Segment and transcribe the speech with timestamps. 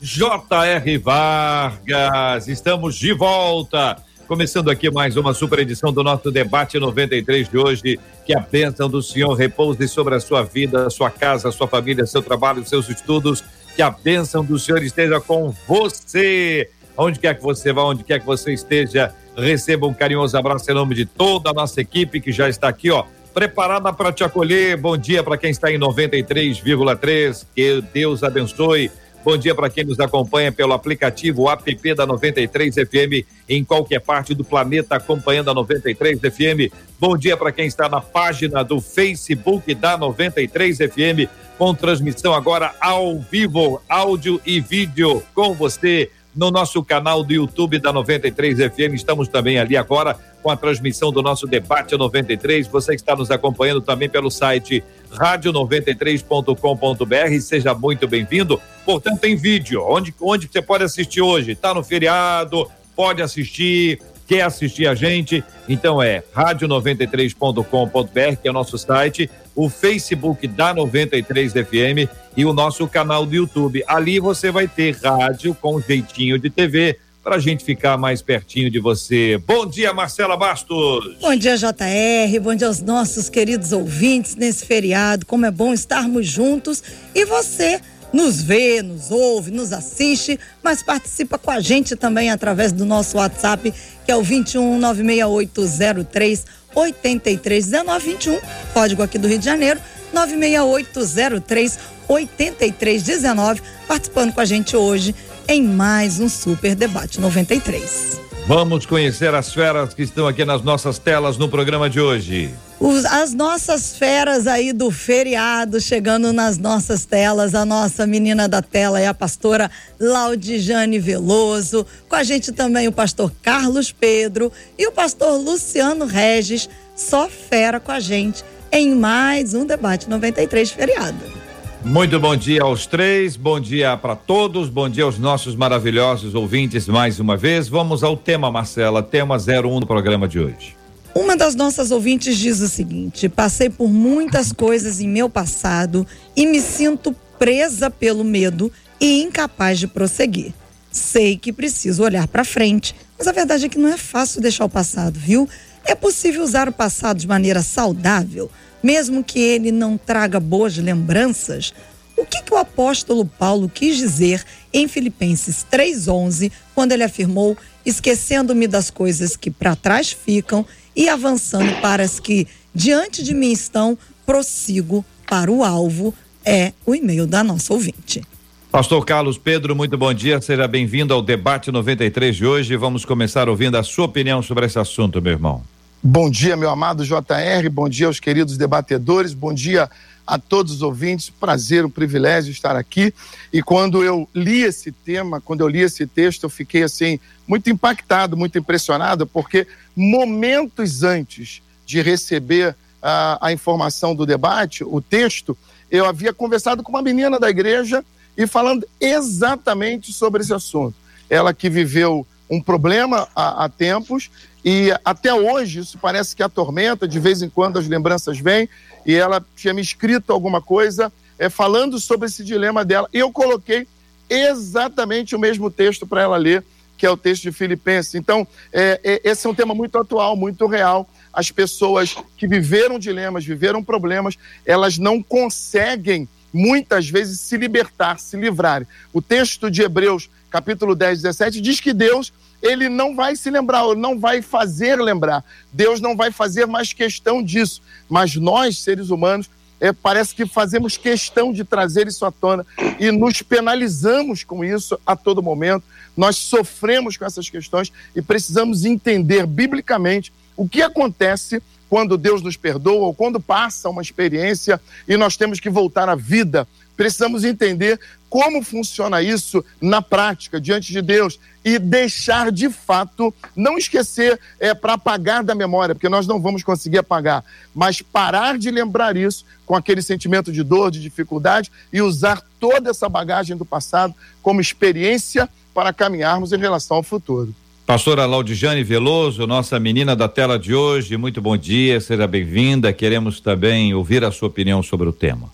[0.00, 0.98] J.R.
[0.98, 2.46] Vargas.
[2.46, 3.96] Estamos de volta.
[4.28, 7.98] Começando aqui mais uma super edição do nosso debate 93 de hoje.
[8.24, 12.22] Que a bênção do Senhor repouse sobre a sua vida, sua casa, sua família, seu
[12.22, 13.42] trabalho, seus estudos.
[13.74, 16.70] Que a bênção do Senhor esteja com você.
[16.96, 20.74] Onde quer que você vá, onde quer que você esteja, receba um carinhoso abraço em
[20.74, 24.76] nome de toda a nossa equipe que já está aqui, ó, preparada para te acolher.
[24.76, 27.46] Bom dia para quem está em 93,3.
[27.54, 28.90] Que Deus abençoe.
[29.28, 34.34] Bom dia para quem nos acompanha pelo aplicativo app da 93 FM em qualquer parte
[34.34, 36.72] do planeta acompanhando a 93 FM.
[36.98, 42.74] Bom dia para quem está na página do Facebook da 93 FM com transmissão agora
[42.80, 48.94] ao vivo, áudio e vídeo com você no nosso canal do YouTube da 93 FM.
[48.94, 52.66] Estamos também ali agora com a transmissão do nosso debate 93.
[52.68, 58.60] Você que está nos acompanhando também pelo site rádio93.com.br, seja muito bem-vindo.
[58.84, 61.52] Portanto, tem vídeo, onde, onde você pode assistir hoje?
[61.52, 68.54] Está no feriado, pode assistir, quer assistir a gente, então é rádio93.com.br, que é o
[68.54, 73.82] nosso site, o Facebook da 93 FM e o nosso canal do YouTube.
[73.86, 76.98] Ali você vai ter rádio com jeitinho de TV
[77.28, 79.36] para a gente ficar mais pertinho de você.
[79.46, 81.14] Bom dia, Marcela Bastos.
[81.20, 82.40] Bom dia, JR.
[82.40, 85.26] Bom dia aos nossos queridos ouvintes nesse feriado.
[85.26, 86.82] Como é bom estarmos juntos
[87.14, 87.82] e você
[88.14, 93.18] nos vê, nos ouve, nos assiste, mas participa com a gente também através do nosso
[93.18, 93.74] WhatsApp,
[94.06, 98.40] que é o 21 96803 831921,
[98.72, 99.78] código aqui do Rio de Janeiro,
[100.14, 101.78] 96803
[102.08, 105.14] 8319, participando com a gente hoje
[105.48, 108.20] em mais um Super Debate 93.
[108.46, 112.54] Vamos conhecer as feras que estão aqui nas nossas telas no programa de hoje.
[112.78, 117.54] Os, as nossas feras aí do feriado chegando nas nossas telas.
[117.54, 121.86] A nossa menina da tela é a pastora Laudijane Veloso.
[122.08, 126.68] Com a gente também o pastor Carlos Pedro e o pastor Luciano Regis.
[126.94, 131.47] Só fera com a gente em mais um Debate 93 feriado.
[131.88, 136.86] Muito bom dia aos três, bom dia para todos, bom dia aos nossos maravilhosos ouvintes
[136.86, 137.66] mais uma vez.
[137.66, 140.76] Vamos ao tema, Marcela, tema 01 do programa de hoje.
[141.14, 146.06] Uma das nossas ouvintes diz o seguinte: passei por muitas coisas em meu passado
[146.36, 150.52] e me sinto presa pelo medo e incapaz de prosseguir.
[150.92, 154.66] Sei que preciso olhar para frente, mas a verdade é que não é fácil deixar
[154.66, 155.48] o passado, viu?
[155.86, 158.50] É possível usar o passado de maneira saudável
[158.82, 161.72] mesmo que ele não traga boas lembranças,
[162.16, 167.56] o que, que o apóstolo Paulo quis dizer em Filipenses 3,11, quando ele afirmou:
[167.86, 170.66] esquecendo-me das coisas que para trás ficam
[170.96, 173.96] e avançando para as que diante de mim estão,
[174.26, 176.12] prossigo para o alvo,
[176.44, 178.22] é o e-mail da nossa ouvinte.
[178.70, 182.76] Pastor Carlos Pedro, muito bom dia, seja bem-vindo ao debate 93 de hoje.
[182.76, 185.62] Vamos começar ouvindo a sua opinião sobre esse assunto, meu irmão.
[186.00, 189.90] Bom dia, meu amado JR, bom dia aos queridos debatedores, bom dia
[190.24, 191.28] a todos os ouvintes.
[191.28, 193.12] Prazer, um privilégio estar aqui.
[193.52, 197.68] E quando eu li esse tema, quando eu li esse texto, eu fiquei assim muito
[197.68, 199.66] impactado, muito impressionado, porque
[199.96, 205.58] momentos antes de receber a, a informação do debate, o texto,
[205.90, 208.04] eu havia conversado com uma menina da igreja
[208.36, 210.94] e falando exatamente sobre esse assunto.
[211.28, 214.30] Ela que viveu um problema há, há tempos
[214.64, 218.68] e até hoje isso parece que atormenta, de vez em quando as lembranças vêm,
[219.06, 223.08] e ela tinha me escrito alguma coisa é, falando sobre esse dilema dela.
[223.12, 223.86] E eu coloquei
[224.28, 226.64] exatamente o mesmo texto para ela ler,
[226.98, 228.16] que é o texto de Filipenses.
[228.16, 231.08] Então, é, é, esse é um tema muito atual, muito real.
[231.32, 234.34] As pessoas que viveram dilemas, viveram problemas,
[234.66, 238.86] elas não conseguem muitas vezes se libertar, se livrar.
[239.12, 243.84] O texto de Hebreus, capítulo 10, 17, diz que Deus ele não vai se lembrar,
[243.84, 245.44] ele não vai fazer lembrar.
[245.72, 247.80] Deus não vai fazer mais questão disso.
[248.08, 249.48] Mas nós, seres humanos,
[249.80, 252.66] é, parece que fazemos questão de trazer isso à tona
[252.98, 255.84] e nos penalizamos com isso a todo momento.
[256.18, 262.56] Nós sofremos com essas questões e precisamos entender biblicamente o que acontece quando Deus nos
[262.56, 266.66] perdoa ou quando passa uma experiência e nós temos que voltar à vida.
[266.96, 273.78] Precisamos entender como funciona isso na prática, diante de Deus, e deixar de fato, não
[273.78, 278.72] esquecer é, para apagar da memória, porque nós não vamos conseguir apagar, mas parar de
[278.72, 283.64] lembrar isso com aquele sentimento de dor, de dificuldade e usar toda essa bagagem do
[283.64, 284.12] passado
[284.42, 285.48] como experiência
[285.78, 287.54] para caminharmos em relação ao futuro.
[287.86, 292.92] Pastora Laudijane Veloso, nossa menina da tela de hoje, muito bom dia, seja bem-vinda.
[292.92, 295.48] Queremos também ouvir a sua opinião sobre o tema.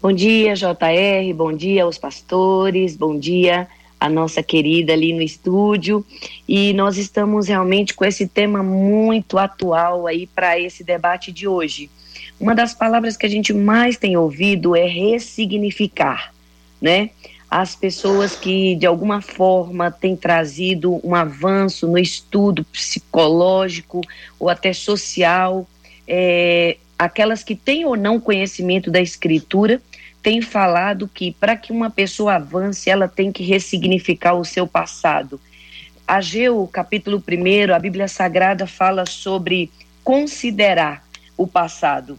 [0.00, 3.68] Bom dia, JR, bom dia aos pastores, bom dia
[4.00, 6.02] a nossa querida ali no estúdio.
[6.48, 11.90] E nós estamos realmente com esse tema muito atual aí para esse debate de hoje.
[12.40, 16.32] Uma das palavras que a gente mais tem ouvido é ressignificar,
[16.80, 17.10] né?
[17.54, 24.00] As pessoas que de alguma forma têm trazido um avanço no estudo psicológico
[24.40, 25.68] ou até social,
[26.08, 29.82] é, aquelas que têm ou não conhecimento da escritura,
[30.22, 35.38] tem falado que para que uma pessoa avance, ela tem que ressignificar o seu passado.
[36.08, 39.70] Ageu, capítulo 1, a Bíblia Sagrada fala sobre
[40.02, 41.06] considerar
[41.36, 42.18] o passado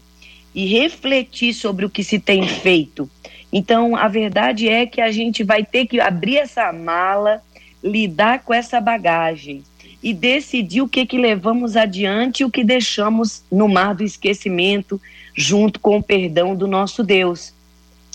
[0.54, 3.10] e refletir sobre o que se tem feito.
[3.56, 7.40] Então, a verdade é que a gente vai ter que abrir essa mala,
[7.80, 9.62] lidar com essa bagagem
[10.02, 15.00] e decidir o que que levamos adiante e o que deixamos no mar do esquecimento,
[15.36, 17.54] junto com o perdão do nosso Deus.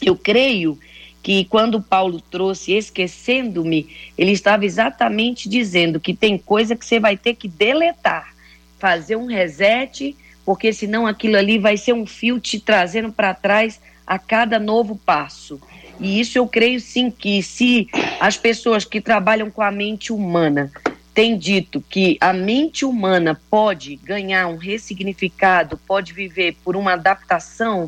[0.03, 0.77] Eu creio
[1.23, 3.87] que quando Paulo trouxe esquecendo-me,
[4.17, 8.35] ele estava exatamente dizendo que tem coisa que você vai ter que deletar,
[8.77, 13.79] fazer um reset, porque senão aquilo ali vai ser um fio te trazendo para trás
[14.09, 15.61] a cada novo passo.
[15.99, 17.87] E isso eu creio sim que se
[18.19, 20.71] as pessoas que trabalham com a mente humana
[21.13, 27.87] têm dito que a mente humana pode ganhar um ressignificado, pode viver por uma adaptação,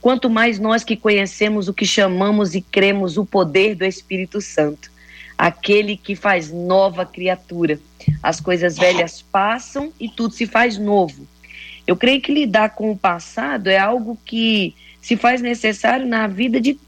[0.00, 4.90] quanto mais nós que conhecemos o que chamamos e cremos o poder do Espírito Santo,
[5.38, 7.78] aquele que faz nova criatura.
[8.20, 11.28] As coisas velhas passam e tudo se faz novo.
[11.86, 16.60] Eu creio que lidar com o passado é algo que se faz necessário na vida
[16.60, 16.78] de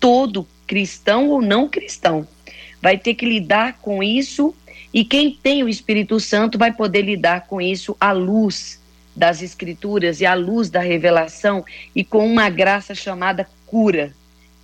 [0.00, 2.26] todo cristão ou não cristão.
[2.80, 4.54] Vai ter que lidar com isso
[4.92, 8.80] e quem tem o Espírito Santo vai poder lidar com isso à luz
[9.14, 14.14] das Escrituras e à luz da revelação e com uma graça chamada cura,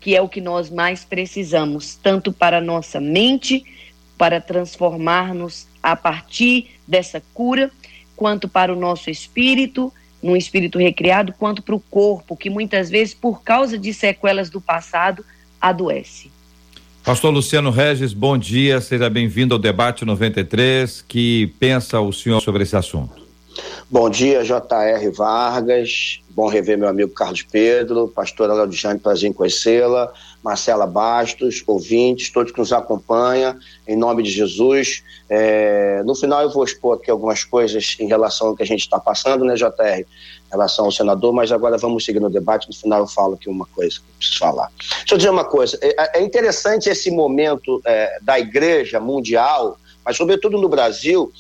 [0.01, 3.65] que é o que nós mais precisamos, tanto para a nossa mente,
[4.17, 7.71] para transformar-nos a partir dessa cura,
[8.17, 9.93] quanto para o nosso espírito,
[10.23, 14.61] num espírito recriado, quanto para o corpo, que muitas vezes, por causa de sequelas do
[14.61, 15.25] passado,
[15.61, 16.31] adoece.
[17.03, 21.03] Pastor Luciano Regis, bom dia, seja bem-vindo ao debate 93.
[21.09, 23.21] Que pensa o senhor sobre esse assunto?
[23.91, 25.11] Bom dia, J.R.
[25.11, 26.21] Vargas.
[26.31, 30.13] Bom rever meu amigo Carlos Pedro, pastora Laudijane, prazer em conhecê-la.
[30.43, 35.03] Marcela Bastos, ouvintes, todos que nos acompanham, em nome de Jesus.
[35.29, 38.81] É, no final eu vou expor aqui algumas coisas em relação ao que a gente
[38.81, 40.01] está passando, né, JR?
[40.01, 42.69] Em relação ao senador, mas agora vamos seguir no debate.
[42.69, 44.71] No final eu falo aqui uma coisa que eu preciso falar.
[44.79, 50.17] Deixa eu dizer uma coisa: é, é interessante esse momento é, da igreja mundial, mas
[50.17, 51.31] sobretudo no Brasil,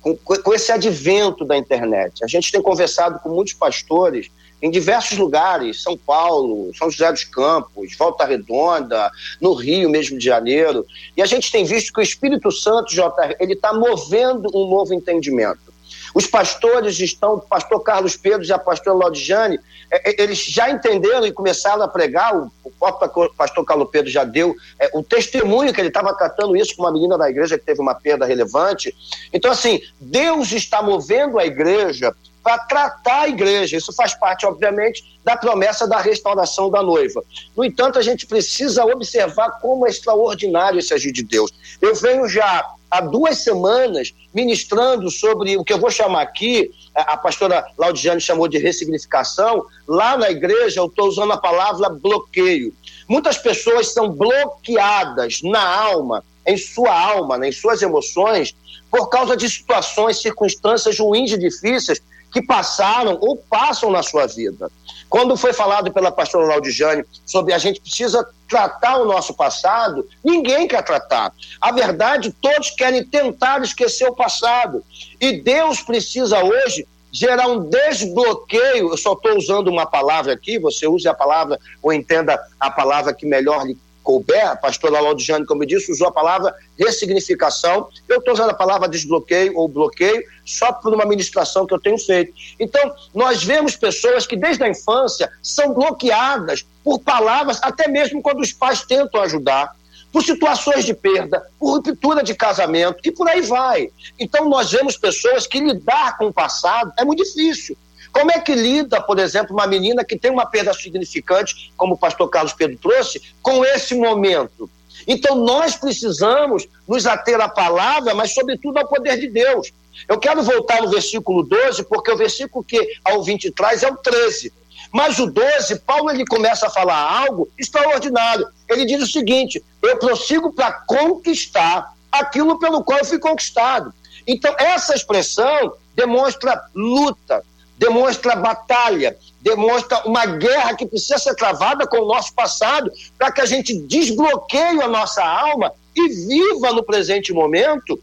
[0.00, 2.24] com, com esse advento da internet.
[2.24, 7.24] A gente tem conversado com muitos pastores em diversos lugares, São Paulo, São José dos
[7.24, 9.10] Campos, Volta Redonda,
[9.40, 10.84] no Rio mesmo de Janeiro,
[11.16, 14.92] e a gente tem visto que o Espírito Santo, JR, ele está movendo um novo
[14.92, 15.68] entendimento.
[16.14, 19.58] Os pastores estão, o pastor Carlos Pedro e a pastora Lodjane,
[19.90, 24.10] é, é, eles já entenderam e começaram a pregar, o, o próprio pastor Carlos Pedro
[24.10, 27.58] já deu é, o testemunho que ele estava tratando isso com uma menina da igreja
[27.58, 28.94] que teve uma perda relevante.
[29.32, 33.76] Então, assim, Deus está movendo a igreja para tratar a igreja.
[33.76, 37.22] Isso faz parte, obviamente, da promessa da restauração da noiva.
[37.56, 41.50] No entanto, a gente precisa observar como é extraordinário esse agir de Deus.
[41.80, 47.16] Eu venho já há duas semanas ministrando sobre o que eu vou chamar aqui, a
[47.16, 52.72] pastora Laudiane chamou de ressignificação, lá na igreja eu estou usando a palavra bloqueio.
[53.06, 58.54] Muitas pessoas são bloqueadas na alma, em sua alma, em suas emoções,
[58.90, 62.00] por causa de situações, circunstâncias ruins e difíceis
[62.32, 64.70] que passaram ou passam na sua vida.
[65.08, 70.68] Quando foi falado pela pastora Laudijane sobre a gente precisa tratar o nosso passado, ninguém
[70.68, 71.32] quer tratar.
[71.60, 74.82] A verdade, todos querem tentar esquecer o passado.
[75.20, 78.90] E Deus precisa hoje gerar um desbloqueio.
[78.90, 83.14] Eu só estou usando uma palavra aqui, você use a palavra ou entenda a palavra
[83.14, 87.90] que melhor lhe couber, a pastora Laudiane, como eu disse, usou a palavra ressignificação.
[88.08, 91.98] Eu estou usando a palavra desbloqueio ou bloqueio só por uma ministração que eu tenho
[91.98, 92.32] feito.
[92.58, 98.40] Então, nós vemos pessoas que desde a infância são bloqueadas por palavras, até mesmo quando
[98.40, 99.76] os pais tentam ajudar
[100.10, 103.90] por situações de perda, por ruptura de casamento e por aí vai.
[104.18, 107.76] Então nós vemos pessoas que lidar com o passado é muito difícil.
[108.18, 111.96] Como é que lida, por exemplo, uma menina que tem uma perda significante, como o
[111.96, 114.68] pastor Carlos Pedro trouxe, com esse momento?
[115.06, 119.72] Então nós precisamos nos ater à palavra, mas sobretudo ao poder de Deus.
[120.08, 123.96] Eu quero voltar no versículo 12, porque o versículo que a ouvinte traz é o
[123.96, 124.52] 13.
[124.92, 128.48] Mas o 12, Paulo ele começa a falar algo extraordinário.
[128.68, 133.94] Ele diz o seguinte: eu prossigo para conquistar aquilo pelo qual eu fui conquistado.
[134.26, 137.44] Então, essa expressão demonstra luta,
[137.78, 143.40] demonstra batalha, demonstra uma guerra que precisa ser travada com o nosso passado para que
[143.40, 147.98] a gente desbloqueie a nossa alma e viva no presente momento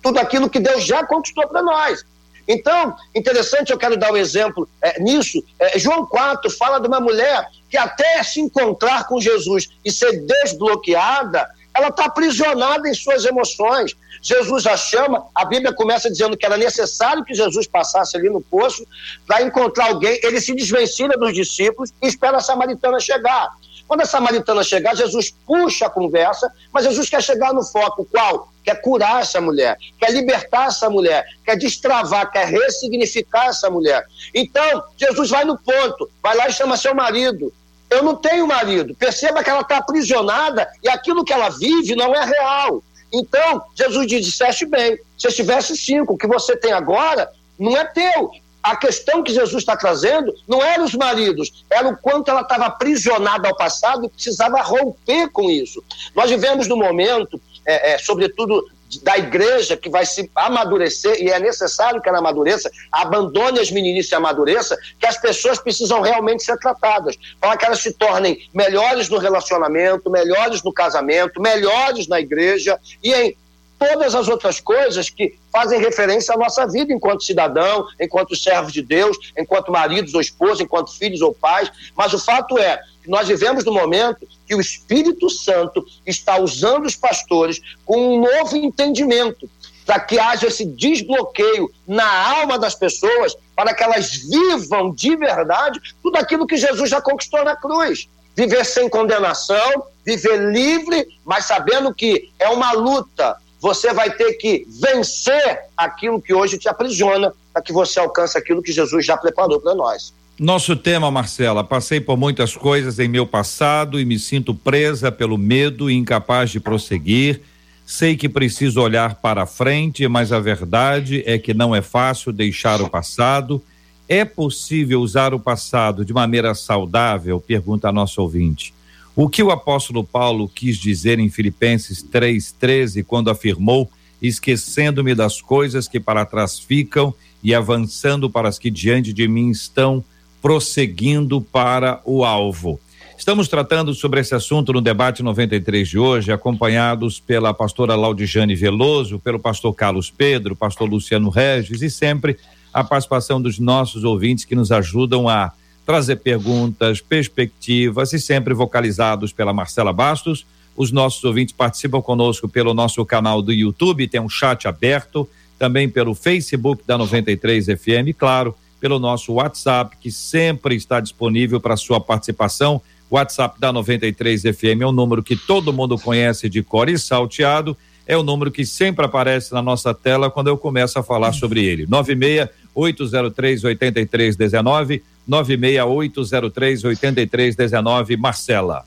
[0.00, 2.04] tudo aquilo que Deus já conquistou para nós.
[2.46, 5.44] Então, interessante, eu quero dar um exemplo é, nisso.
[5.58, 10.24] É, João 4 fala de uma mulher que até se encontrar com Jesus e ser
[10.24, 13.94] desbloqueada, ela está aprisionada em suas emoções.
[14.22, 18.40] Jesus a chama, a Bíblia começa dizendo que era necessário que Jesus passasse ali no
[18.40, 18.86] poço
[19.26, 20.18] para encontrar alguém.
[20.22, 23.50] Ele se desvencilha dos discípulos e espera a samaritana chegar.
[23.88, 28.50] Quando a samaritana chegar, Jesus puxa a conversa, mas Jesus quer chegar no foco qual?
[28.62, 34.04] Quer curar essa mulher, quer libertar essa mulher, quer destravar, quer ressignificar essa mulher.
[34.34, 37.50] Então, Jesus vai no ponto, vai lá e chama seu marido.
[37.88, 38.94] Eu não tenho marido.
[38.94, 42.82] Perceba que ela está aprisionada e aquilo que ela vive não é real.
[43.12, 47.84] Então, Jesus diz: disseste bem, se tivesse cinco, o que você tem agora não é
[47.84, 48.30] teu
[48.62, 52.66] a questão que Jesus está trazendo não era os maridos, era o quanto ela estava
[52.66, 55.82] aprisionada ao passado e precisava romper com isso.
[56.14, 58.68] Nós vivemos no momento, é, é, sobretudo
[59.02, 64.10] da igreja que vai se amadurecer e é necessário que ela amadureça, abandone as meninices
[64.10, 69.08] e amadureça, que as pessoas precisam realmente ser tratadas, para que elas se tornem melhores
[69.08, 73.36] no relacionamento, melhores no casamento, melhores na igreja e em
[73.78, 78.80] todas as outras coisas que fazem referência à nossa vida enquanto cidadão, enquanto servos de
[78.80, 81.68] Deus, enquanto maridos ou esposos, enquanto filhos ou pais.
[81.96, 86.86] Mas o fato é que nós vivemos no momento que o Espírito Santo está usando
[86.86, 89.50] os pastores com um novo entendimento
[89.84, 95.80] para que haja esse desbloqueio na alma das pessoas, para que elas vivam de verdade
[96.00, 98.08] tudo aquilo que Jesus já conquistou na cruz.
[98.36, 104.66] Viver sem condenação, viver livre, mas sabendo que é uma luta, você vai ter que
[104.80, 109.60] vencer aquilo que hoje te aprisiona para que você alcance aquilo que Jesus já preparou
[109.60, 110.14] para nós.
[110.38, 115.36] Nosso tema, Marcela, passei por muitas coisas em meu passado e me sinto presa pelo
[115.36, 117.40] medo e incapaz de prosseguir.
[117.84, 122.80] Sei que preciso olhar para frente, mas a verdade é que não é fácil deixar
[122.80, 123.60] o passado.
[124.08, 127.40] É possível usar o passado de maneira saudável?
[127.40, 128.72] Pergunta a nosso ouvinte.
[129.20, 133.90] O que o apóstolo Paulo quis dizer em Filipenses 3,13, quando afirmou:
[134.22, 139.50] Esquecendo-me das coisas que para trás ficam e avançando para as que diante de mim
[139.50, 140.04] estão,
[140.40, 142.78] prosseguindo para o alvo.
[143.18, 149.18] Estamos tratando sobre esse assunto no debate 93 de hoje, acompanhados pela pastora Laudijane Veloso,
[149.18, 152.36] pelo pastor Carlos Pedro, pastor Luciano Regis e sempre
[152.72, 155.52] a participação dos nossos ouvintes que nos ajudam a
[155.88, 160.44] trazer perguntas, perspectivas e sempre vocalizados pela Marcela Bastos.
[160.76, 165.26] Os nossos ouvintes participam conosco pelo nosso canal do YouTube, tem um chat aberto,
[165.58, 171.74] também pelo Facebook da 93 FM, claro, pelo nosso WhatsApp, que sempre está disponível para
[171.74, 172.82] sua participação.
[173.10, 177.74] WhatsApp da 93 FM é um número que todo mundo conhece de cor e salteado,
[178.06, 181.64] é o número que sempre aparece na nossa tela quando eu começo a falar sobre
[181.64, 181.86] ele.
[181.86, 188.84] 96 803 8319 96803 8319, Marcela.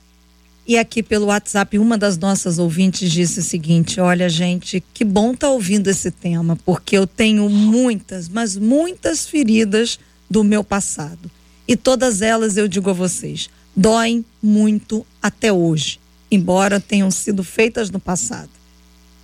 [0.66, 5.32] E aqui pelo WhatsApp, uma das nossas ouvintes disse o seguinte: Olha, gente, que bom
[5.32, 11.30] estar tá ouvindo esse tema, porque eu tenho muitas, mas muitas feridas do meu passado.
[11.66, 15.98] E todas elas, eu digo a vocês, doem muito até hoje,
[16.30, 18.50] embora tenham sido feitas no passado.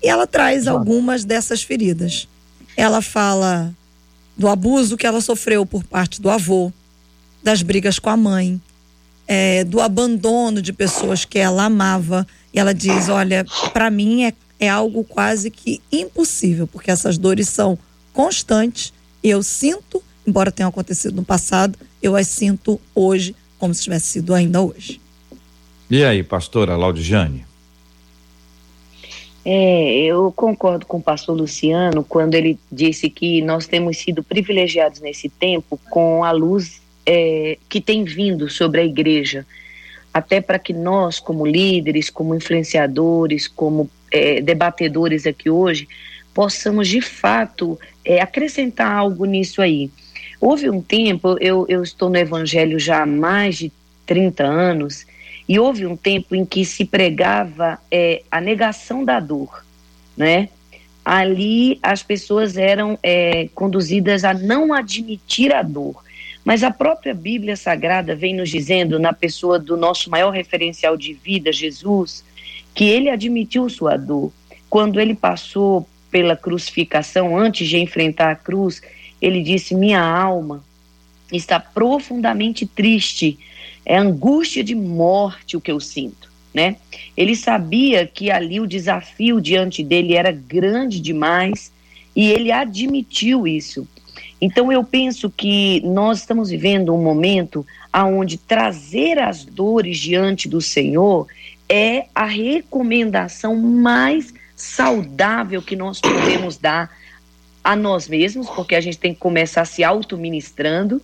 [0.02, 2.28] E ela traz algumas dessas feridas.
[2.76, 3.74] Ela fala
[4.36, 6.72] do abuso que ela sofreu por parte do avô,
[7.48, 8.60] das brigas com a mãe,
[9.26, 12.26] é, do abandono de pessoas que ela amava.
[12.52, 17.48] E ela diz: Olha, para mim é, é algo quase que impossível, porque essas dores
[17.48, 17.78] são
[18.12, 18.92] constantes.
[19.24, 24.34] Eu sinto, embora tenham acontecido no passado, eu as sinto hoje como se tivesse sido
[24.34, 25.00] ainda hoje.
[25.90, 27.46] E aí, pastora Laudijane?
[29.42, 35.00] É, eu concordo com o pastor Luciano quando ele disse que nós temos sido privilegiados
[35.00, 39.46] nesse tempo com a luz é, que tem vindo sobre a igreja,
[40.12, 45.88] até para que nós, como líderes, como influenciadores, como é, debatedores aqui hoje,
[46.34, 49.90] possamos de fato é, acrescentar algo nisso aí.
[50.38, 53.72] Houve um tempo, eu, eu estou no evangelho já há mais de
[54.04, 55.06] 30 anos,
[55.48, 59.64] e houve um tempo em que se pregava é, a negação da dor,
[60.14, 60.50] né?
[61.02, 66.04] Ali as pessoas eram é, conduzidas a não admitir a dor.
[66.48, 71.12] Mas a própria Bíblia Sagrada vem nos dizendo, na pessoa do nosso maior referencial de
[71.12, 72.24] vida, Jesus,
[72.74, 74.32] que ele admitiu sua dor.
[74.70, 78.80] Quando ele passou pela crucificação, antes de enfrentar a cruz,
[79.20, 80.64] ele disse: Minha alma
[81.30, 83.38] está profundamente triste
[83.84, 86.76] é angústia de morte o que eu sinto, né?
[87.14, 91.70] Ele sabia que ali o desafio diante dele era grande demais
[92.16, 93.86] e ele admitiu isso.
[94.40, 100.60] Então eu penso que nós estamos vivendo um momento aonde trazer as dores diante do
[100.60, 101.26] Senhor
[101.68, 106.90] é a recomendação mais saudável que nós podemos dar
[107.62, 111.02] a nós mesmos, porque a gente tem que começar se auto-ministrando,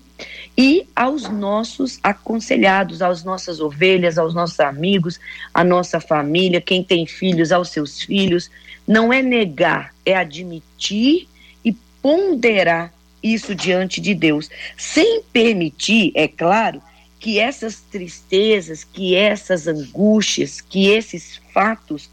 [0.57, 5.21] e aos nossos aconselhados, às nossas ovelhas, aos nossos amigos,
[5.53, 8.51] à nossa família, quem tem filhos, aos seus filhos.
[8.87, 11.29] Não é negar, é admitir
[11.65, 16.83] e ponderar isso diante de Deus, sem permitir, é claro,
[17.19, 22.11] que essas tristezas, que essas angústias, que esses fatos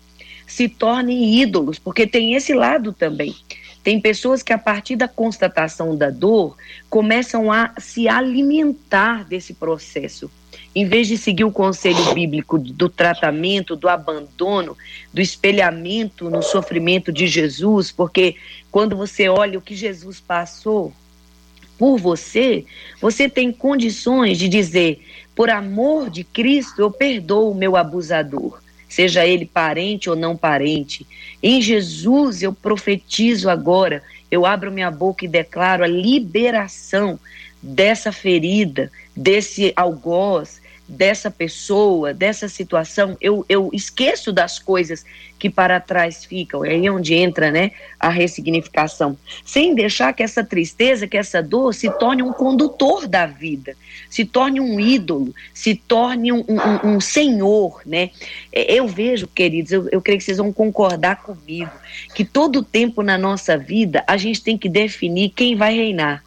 [0.48, 3.36] se tornem ídolos, porque tem esse lado também.
[3.84, 6.56] Tem pessoas que, a partir da constatação da dor,
[6.90, 10.32] começam a se alimentar desse processo.
[10.74, 14.78] Em vez de seguir o conselho bíblico do tratamento, do abandono,
[15.14, 18.36] do espelhamento no sofrimento de Jesus, porque
[18.72, 20.94] quando você olha o que Jesus passou
[21.78, 22.66] por você,
[23.02, 28.62] você tem condições de dizer: por amor de Cristo, eu perdoo o meu abusador
[28.92, 31.08] seja ele parente ou não parente.
[31.42, 37.18] Em Jesus eu profetizo agora, eu abro minha boca e declaro a liberação
[37.64, 40.61] dessa ferida, desse algoz,
[40.92, 45.06] dessa pessoa, dessa situação, eu, eu esqueço das coisas
[45.40, 46.66] que para trás ficam.
[46.66, 49.18] É aí onde entra né, a ressignificação.
[49.46, 53.76] Sem deixar que essa tristeza, que essa dor se torne um condutor da vida,
[54.10, 57.82] se torne um ídolo, se torne um, um, um senhor.
[57.86, 58.10] Né?
[58.52, 61.72] É, eu vejo, queridos, eu, eu creio que vocês vão concordar comigo,
[62.14, 66.22] que todo tempo na nossa vida a gente tem que definir quem vai reinar.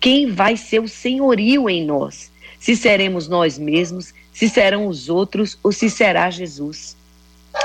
[0.00, 2.30] Quem vai ser o senhorio em nós?
[2.58, 6.96] Se seremos nós mesmos, se serão os outros ou se será Jesus.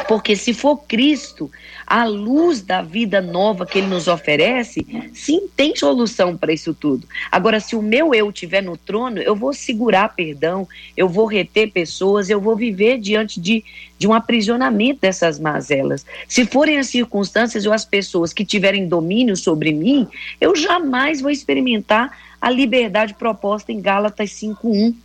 [0.08, 1.52] Porque se for Cristo,
[1.86, 7.08] a luz da vida nova que ele nos oferece, sim, tem solução para isso tudo.
[7.32, 11.72] Agora, se o meu eu estiver no trono, eu vou segurar perdão, eu vou reter
[11.72, 13.64] pessoas, eu vou viver diante de,
[13.98, 16.06] de um aprisionamento dessas mazelas.
[16.28, 20.08] Se forem as circunstâncias ou as pessoas que tiverem domínio sobre mim,
[20.40, 24.96] eu jamais vou experimentar a liberdade proposta em Gálatas 5:1,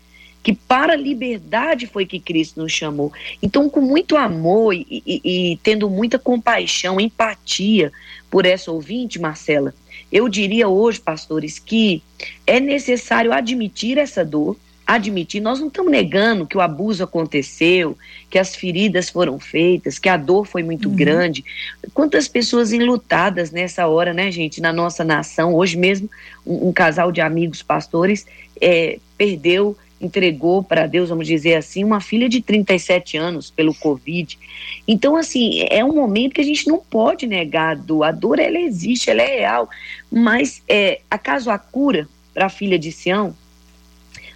[0.42, 3.12] que para a liberdade foi que Cristo nos chamou.
[3.42, 5.20] Então, com muito amor e, e,
[5.52, 7.92] e tendo muita compaixão, empatia
[8.30, 9.74] por essa ouvinte, Marcela,
[10.10, 12.02] eu diria hoje, pastores, que
[12.46, 17.98] é necessário admitir essa dor, admitir, nós não estamos negando que o abuso aconteceu,
[18.30, 20.94] que as feridas foram feitas, que a dor foi muito uhum.
[20.94, 21.44] grande.
[21.92, 25.54] Quantas pessoas enlutadas nessa hora, né, gente, na nossa nação.
[25.54, 26.08] Hoje mesmo,
[26.46, 28.24] um, um casal de amigos pastores
[28.60, 34.38] é, perdeu, entregou para Deus, vamos dizer assim, uma filha de 37 anos pelo Covid.
[34.86, 38.04] Então, assim, é um momento que a gente não pode negar a dor.
[38.04, 39.68] A dor, ela existe, ela é real.
[40.12, 43.34] Mas, é, acaso a cura para a filha de Sião,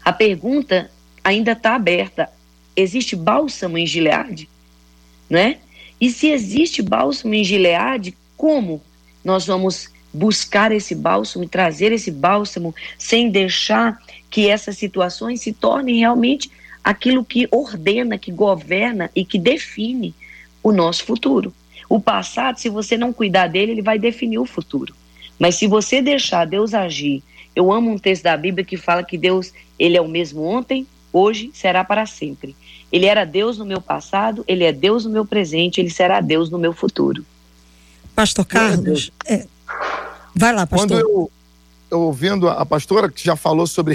[0.04, 0.90] a pergunta
[1.22, 2.30] ainda está aberta.
[2.74, 4.48] Existe bálsamo em Gileade?
[5.28, 5.58] Né?
[6.00, 8.82] E se existe bálsamo em Gileade, como
[9.24, 15.52] nós vamos buscar esse bálsamo e trazer esse bálsamo sem deixar que essas situações se
[15.52, 16.50] tornem realmente
[16.82, 20.14] aquilo que ordena, que governa e que define
[20.62, 21.52] o nosso futuro.
[21.88, 24.94] O passado, se você não cuidar dele, ele vai definir o futuro.
[25.40, 27.24] Mas se você deixar Deus agir
[27.54, 30.86] eu amo um texto da Bíblia que fala que Deus, ele é o mesmo ontem,
[31.12, 32.54] hoje, será para sempre.
[32.92, 36.50] Ele era Deus no meu passado, ele é Deus no meu presente, ele será Deus
[36.50, 37.24] no meu futuro.
[38.14, 39.46] Pastor Carlos, é,
[40.34, 40.88] vai lá, pastor.
[40.88, 41.30] Quando eu,
[41.90, 43.94] eu ouvindo a pastora que já falou sobre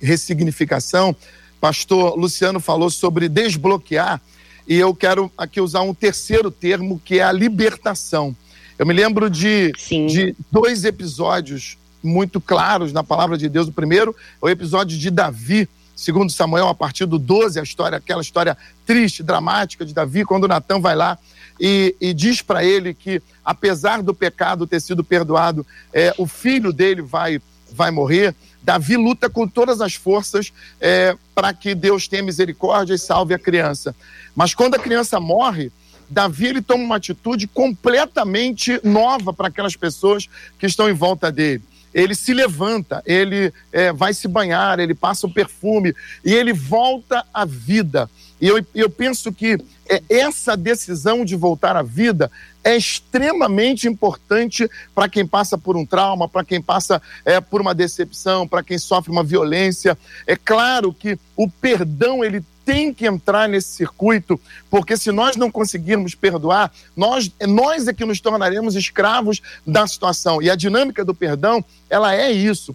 [0.00, 1.14] ressignificação,
[1.60, 4.20] pastor Luciano falou sobre desbloquear,
[4.68, 8.34] e eu quero aqui usar um terceiro termo, que é a libertação.
[8.78, 13.68] Eu me lembro de, de dois episódios muito claros na palavra de Deus.
[13.68, 17.96] O primeiro é o episódio de Davi, segundo Samuel, a partir do 12, a história,
[17.96, 21.18] aquela história triste, dramática de Davi, quando Natan vai lá
[21.58, 26.70] e, e diz para ele que, apesar do pecado ter sido perdoado, é, o filho
[26.70, 27.40] dele vai,
[27.72, 28.34] vai morrer.
[28.62, 33.38] Davi luta com todas as forças é, para que Deus tenha misericórdia e salve a
[33.38, 33.96] criança.
[34.34, 35.72] Mas quando a criança morre,
[36.08, 41.62] Davi ele toma uma atitude completamente nova para aquelas pessoas que estão em volta dele
[41.96, 47.24] ele se levanta, ele é, vai se banhar, ele passa o perfume e ele volta
[47.32, 48.10] à vida.
[48.38, 49.56] E eu, eu penso que
[49.88, 52.30] é, essa decisão de voltar à vida
[52.62, 57.74] é extremamente importante para quem passa por um trauma, para quem passa é, por uma
[57.74, 59.96] decepção, para quem sofre uma violência.
[60.26, 65.52] É claro que o perdão ele tem que entrar nesse circuito, porque se nós não
[65.52, 70.42] conseguirmos perdoar, nós, nós é que nos tornaremos escravos da situação.
[70.42, 72.74] E a dinâmica do perdão, ela é isso.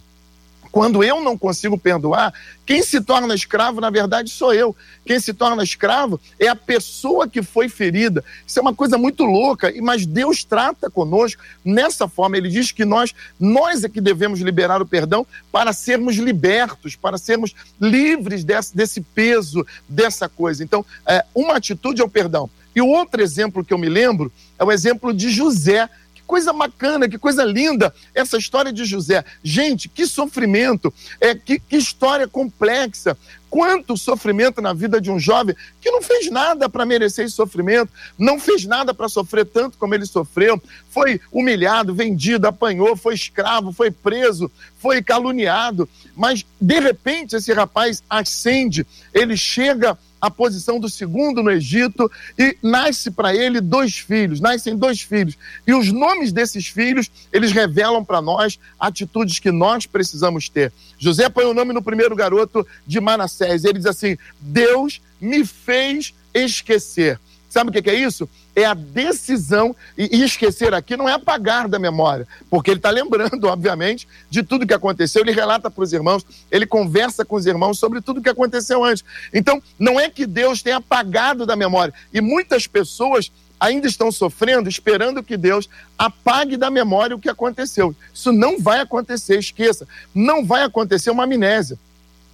[0.72, 2.34] Quando eu não consigo perdoar,
[2.66, 4.76] quem se torna escravo, na verdade, sou eu.
[5.06, 8.24] Quem se torna escravo é a pessoa que foi ferida.
[8.48, 12.38] Isso é uma coisa muito louca, mas Deus trata conosco nessa forma.
[12.38, 17.18] Ele diz que nós, nós é que devemos liberar o perdão para sermos libertos, para
[17.18, 20.64] sermos livres desse, desse peso, dessa coisa.
[20.64, 22.50] Então, é, uma atitude é o perdão.
[22.74, 25.90] E o outro exemplo que eu me lembro é o exemplo de José
[26.26, 29.24] coisa bacana, que coisa linda essa história de José.
[29.44, 33.18] Gente, que sofrimento, é que, que história complexa.
[33.52, 37.92] Quanto sofrimento na vida de um jovem que não fez nada para merecer esse sofrimento,
[38.18, 40.60] não fez nada para sofrer tanto como ele sofreu,
[40.90, 48.02] foi humilhado, vendido, apanhou, foi escravo, foi preso, foi caluniado, mas de repente esse rapaz
[48.10, 54.40] ascende, ele chega a posição do segundo no Egito e nasce para ele dois filhos,
[54.40, 55.36] nascem dois filhos.
[55.66, 60.72] E os nomes desses filhos, eles revelam para nós atitudes que nós precisamos ter.
[61.02, 63.66] José põe o nome no primeiro garoto de Manassés.
[63.66, 67.20] Ele diz assim: Deus me fez esquecer.
[67.50, 68.30] Sabe o que é isso?
[68.56, 73.44] É a decisão, e esquecer aqui não é apagar da memória, porque ele está lembrando,
[73.50, 75.22] obviamente, de tudo que aconteceu.
[75.22, 79.04] Ele relata para os irmãos, ele conversa com os irmãos sobre tudo que aconteceu antes.
[79.34, 81.94] Então, não é que Deus tenha apagado da memória.
[82.14, 87.96] E muitas pessoas ainda estão sofrendo, esperando que Deus apague da memória o que aconteceu.
[88.12, 89.88] Isso não vai acontecer, esqueça.
[90.16, 91.78] Não vai acontecer uma amnésia.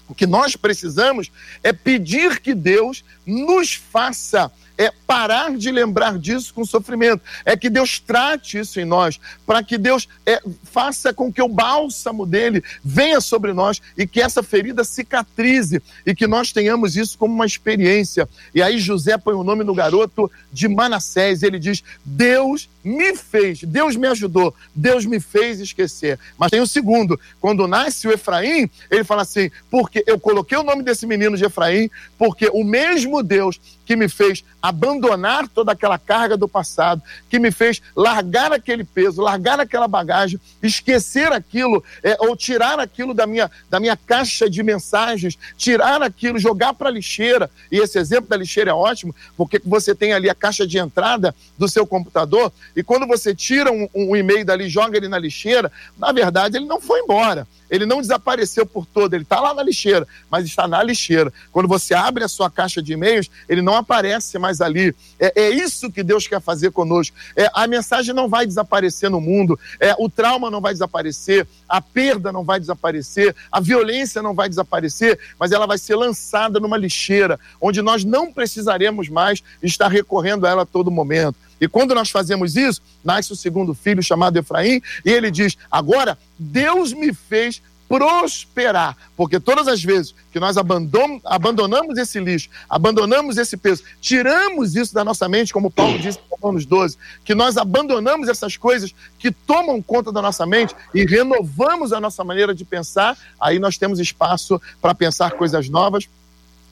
[0.08, 1.30] O que nós precisamos
[1.62, 7.22] é pedir que Deus nos faça é parar de lembrar disso com sofrimento.
[7.44, 11.48] É que Deus trate isso em nós, para que Deus é, faça com que o
[11.48, 17.18] bálsamo dele venha sobre nós e que essa ferida cicatrize e que nós tenhamos isso
[17.18, 18.28] como uma experiência.
[18.54, 21.44] E aí José põe o nome no garoto de Manassés.
[21.44, 26.20] Ele diz: Deus me fez, Deus me ajudou, Deus me fez esquecer.
[26.38, 30.64] Mas tem o segundo: quando nasce o Efraim, ele fala assim, porque eu coloquei o
[30.64, 35.98] nome desse menino de Efraim, porque o mesmo Deus que me fez abandonar toda aquela
[35.98, 42.18] carga do passado, que me fez largar aquele peso, largar aquela bagagem, esquecer aquilo, é,
[42.20, 46.92] ou tirar aquilo da minha, da minha caixa de mensagens, tirar aquilo, jogar para a
[46.92, 47.50] lixeira.
[47.72, 51.34] E esse exemplo da lixeira é ótimo, porque você tem ali a caixa de entrada
[51.58, 55.72] do seu computador, e quando você tira um, um e-mail dali joga ele na lixeira,
[55.98, 59.64] na verdade ele não foi embora ele não desapareceu por todo, ele está lá na
[59.64, 61.32] lixeira, mas está na lixeira.
[61.52, 64.96] Quando você abre a sua caixa de e-mails, ele não aparece mais ali.
[65.20, 67.16] É, é isso que Deus quer fazer conosco.
[67.36, 71.82] É, a mensagem não vai desaparecer no mundo, é, o trauma não vai desaparecer, a
[71.82, 76.78] perda não vai desaparecer, a violência não vai desaparecer, mas ela vai ser lançada numa
[76.78, 81.47] lixeira, onde nós não precisaremos mais estar recorrendo a ela a todo momento.
[81.60, 86.18] E quando nós fazemos isso, nasce o segundo filho chamado Efraim, e ele diz: Agora
[86.38, 93.56] Deus me fez prosperar, porque todas as vezes que nós abandonamos esse lixo, abandonamos esse
[93.56, 98.28] peso, tiramos isso da nossa mente, como Paulo disse em Romanos 12, que nós abandonamos
[98.28, 103.18] essas coisas que tomam conta da nossa mente e renovamos a nossa maneira de pensar,
[103.40, 106.10] aí nós temos espaço para pensar coisas novas,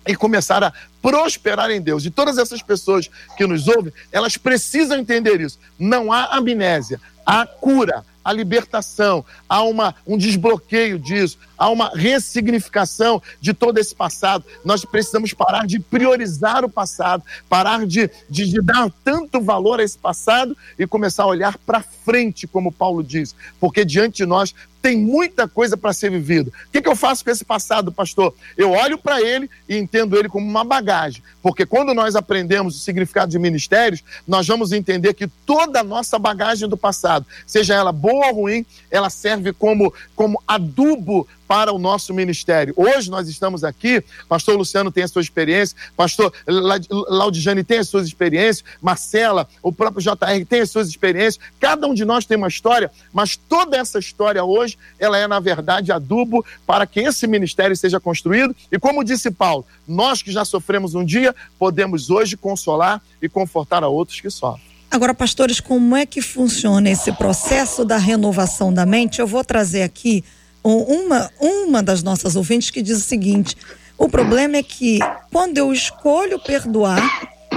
[0.07, 2.05] e começar a prosperar em Deus.
[2.05, 5.59] E todas essas pessoas que nos ouvem, elas precisam entender isso.
[5.77, 13.21] Não há amnésia, há cura, a libertação, há uma, um desbloqueio disso, há uma ressignificação
[13.39, 14.43] de todo esse passado.
[14.65, 19.83] Nós precisamos parar de priorizar o passado, parar de, de, de dar tanto valor a
[19.83, 24.55] esse passado e começar a olhar para frente, como Paulo diz, porque diante de nós
[24.85, 26.49] tem muita coisa para ser vivido.
[26.67, 28.35] O que, que, eu faço com esse passado, pastor?
[28.55, 32.79] Eu olho para ele e entendo ele como uma bagagem, porque quando nós aprendemos o
[32.79, 37.91] significado de ministérios, nós vamos entender que toda a nossa bagagem do passado, seja ela
[37.91, 42.73] boa ou ruim, ela serve como, como adubo para o nosso ministério.
[42.75, 48.07] Hoje nós estamos aqui, pastor Luciano tem a sua experiência, pastor Laudijane tem as suas
[48.07, 52.47] experiências, Marcela, o próprio JR tem as suas experiências, cada um de nós tem uma
[52.47, 57.75] história, mas toda essa história hoje, ela é na verdade adubo para que esse ministério
[57.75, 63.01] seja construído e como disse Paulo, nós que já sofremos um dia, podemos hoje consolar
[63.21, 64.75] e confortar a outros que sofrem.
[64.89, 69.19] Agora, pastores, como é que funciona esse processo da renovação da mente?
[69.19, 70.23] Eu vou trazer aqui
[70.65, 73.55] uma, uma das nossas ouvintes que diz o seguinte:
[73.97, 74.99] o problema é que
[75.31, 77.01] quando eu escolho perdoar,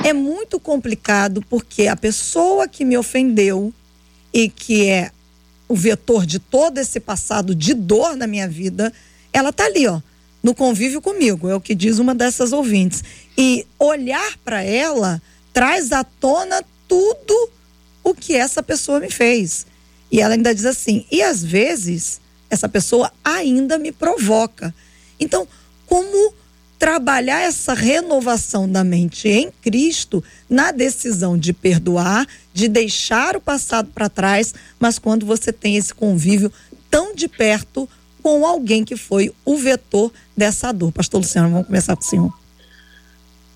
[0.04, 3.72] é muito complicado porque a pessoa que me ofendeu
[4.32, 5.10] e que é
[5.66, 8.92] o vetor de todo esse passado de dor na minha vida,
[9.32, 10.00] ela tá ali, ó,
[10.42, 13.02] no convívio comigo, é o que diz uma dessas ouvintes.
[13.36, 15.20] E olhar para ela
[15.52, 17.50] traz à tona tudo
[18.04, 19.66] o que essa pessoa me fez.
[20.12, 24.74] E ela ainda diz assim: e às vezes essa pessoa ainda me provoca.
[25.18, 25.46] Então,
[25.86, 26.34] como
[26.78, 33.90] trabalhar essa renovação da mente em Cristo na decisão de perdoar, de deixar o passado
[33.92, 36.52] para trás, mas quando você tem esse convívio
[36.88, 37.88] tão de perto
[38.22, 40.92] com alguém que foi o vetor dessa dor.
[40.92, 42.37] Pastor Luciano, vamos começar com o senhor.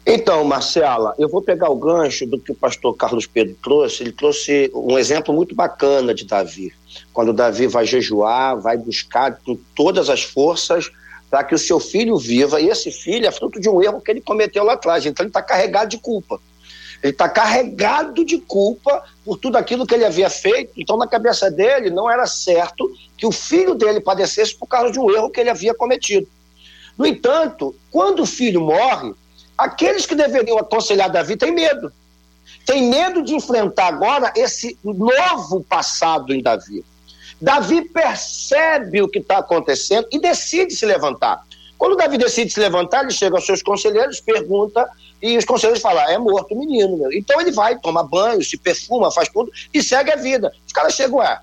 [0.05, 4.03] Então, Marcela, eu vou pegar o gancho do que o pastor Carlos Pedro trouxe.
[4.03, 6.73] Ele trouxe um exemplo muito bacana de Davi.
[7.12, 10.91] Quando Davi vai jejuar, vai buscar com todas as forças
[11.31, 14.11] para que o seu filho viva, e esse filho é fruto de um erro que
[14.11, 15.07] ele cometeu lá atrás.
[15.07, 16.38] Então, ele está carregado de culpa.
[17.03, 20.73] Ele está carregado de culpa por tudo aquilo que ele havia feito.
[20.77, 24.99] Então, na cabeça dele, não era certo que o filho dele padecesse por causa de
[24.99, 26.27] um erro que ele havia cometido.
[26.99, 29.15] No entanto, quando o filho morre,
[29.57, 31.93] Aqueles que deveriam aconselhar Davi têm medo.
[32.67, 36.85] Tem medo de enfrentar agora esse novo passado em Davi.
[37.41, 41.43] Davi percebe o que está acontecendo e decide se levantar.
[41.77, 44.88] Quando Davi decide se levantar, ele chega aos seus conselheiros, pergunta,
[45.21, 46.97] e os conselheiros falam: é morto o menino.
[46.97, 47.12] Meu.
[47.12, 50.53] Então ele vai, toma banho, se perfuma, faz tudo e segue a vida.
[50.65, 51.41] Os caras chegam, é.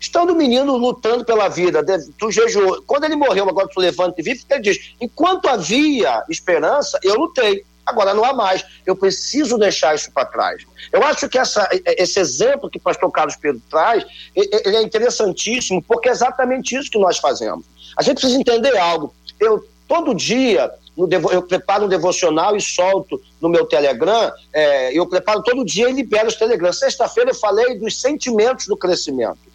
[0.00, 1.84] Estando o menino lutando pela vida,
[2.18, 2.82] tu jejuou.
[2.86, 7.66] Quando ele morreu, agora tu levanta e vive, ele diz: enquanto havia esperança, eu lutei.
[7.84, 8.64] Agora não há mais.
[8.86, 10.64] Eu preciso deixar isso para trás.
[10.90, 15.82] Eu acho que essa, esse exemplo que o pastor Carlos Pedro traz, ele é interessantíssimo,
[15.82, 17.66] porque é exatamente isso que nós fazemos.
[17.96, 19.12] A gente precisa entender algo.
[19.38, 24.32] Eu, todo dia, eu preparo um devocional e solto no meu Telegram.
[24.52, 26.78] É, eu preparo todo dia e libero os Telegrams.
[26.78, 29.49] Sexta-feira eu falei dos sentimentos do crescimento.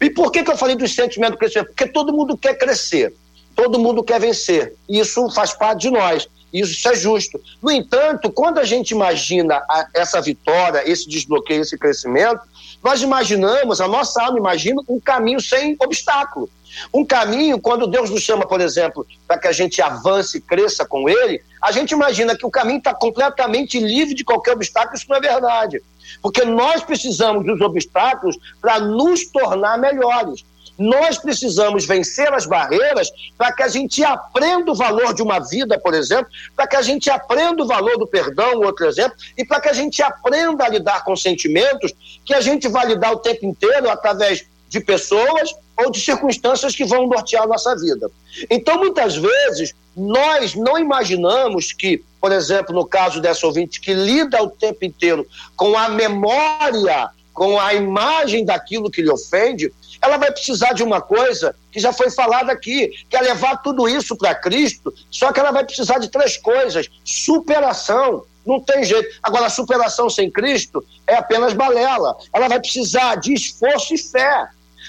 [0.00, 1.68] E por que, que eu falei dos sentimentos do crescimento?
[1.68, 3.14] Porque todo mundo quer crescer,
[3.54, 4.74] todo mundo quer vencer.
[4.88, 6.28] E isso faz parte de nós.
[6.52, 7.40] Isso é justo.
[7.62, 12.40] No entanto, quando a gente imagina a, essa vitória, esse desbloqueio, esse crescimento,
[12.82, 16.48] nós imaginamos, a nossa alma imagina um caminho sem obstáculo.
[16.92, 20.84] Um caminho, quando Deus nos chama, por exemplo, para que a gente avance e cresça
[20.84, 25.06] com Ele, a gente imagina que o caminho está completamente livre de qualquer obstáculo, isso
[25.08, 25.82] não é verdade.
[26.22, 30.44] Porque nós precisamos dos obstáculos para nos tornar melhores.
[30.78, 35.78] Nós precisamos vencer as barreiras para que a gente aprenda o valor de uma vida,
[35.78, 39.60] por exemplo, para que a gente aprenda o valor do perdão, outro exemplo, e para
[39.60, 41.92] que a gente aprenda a lidar com sentimentos
[42.24, 46.84] que a gente vai lidar o tempo inteiro através de pessoas ou de circunstâncias que
[46.84, 48.10] vão nortear a nossa vida.
[48.50, 54.42] Então, muitas vezes, nós não imaginamos que, por exemplo, no caso dessa ouvinte que lida
[54.42, 60.30] o tempo inteiro com a memória, com a imagem daquilo que lhe ofende, ela vai
[60.30, 64.34] precisar de uma coisa que já foi falada aqui, que é levar tudo isso para
[64.34, 68.24] Cristo, só que ela vai precisar de três coisas: superação.
[68.46, 69.18] Não tem jeito.
[69.22, 72.16] Agora, superação sem Cristo é apenas balela.
[72.32, 74.48] Ela vai precisar de esforço e fé.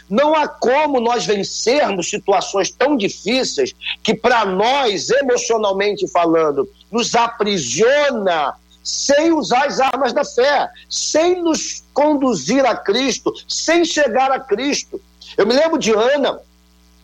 [0.09, 8.55] Não há como nós vencermos situações tão difíceis que, para nós, emocionalmente falando, nos aprisiona
[8.81, 15.01] sem usar as armas da fé, sem nos conduzir a Cristo, sem chegar a Cristo.
[15.35, 16.39] Eu me lembro de Ana,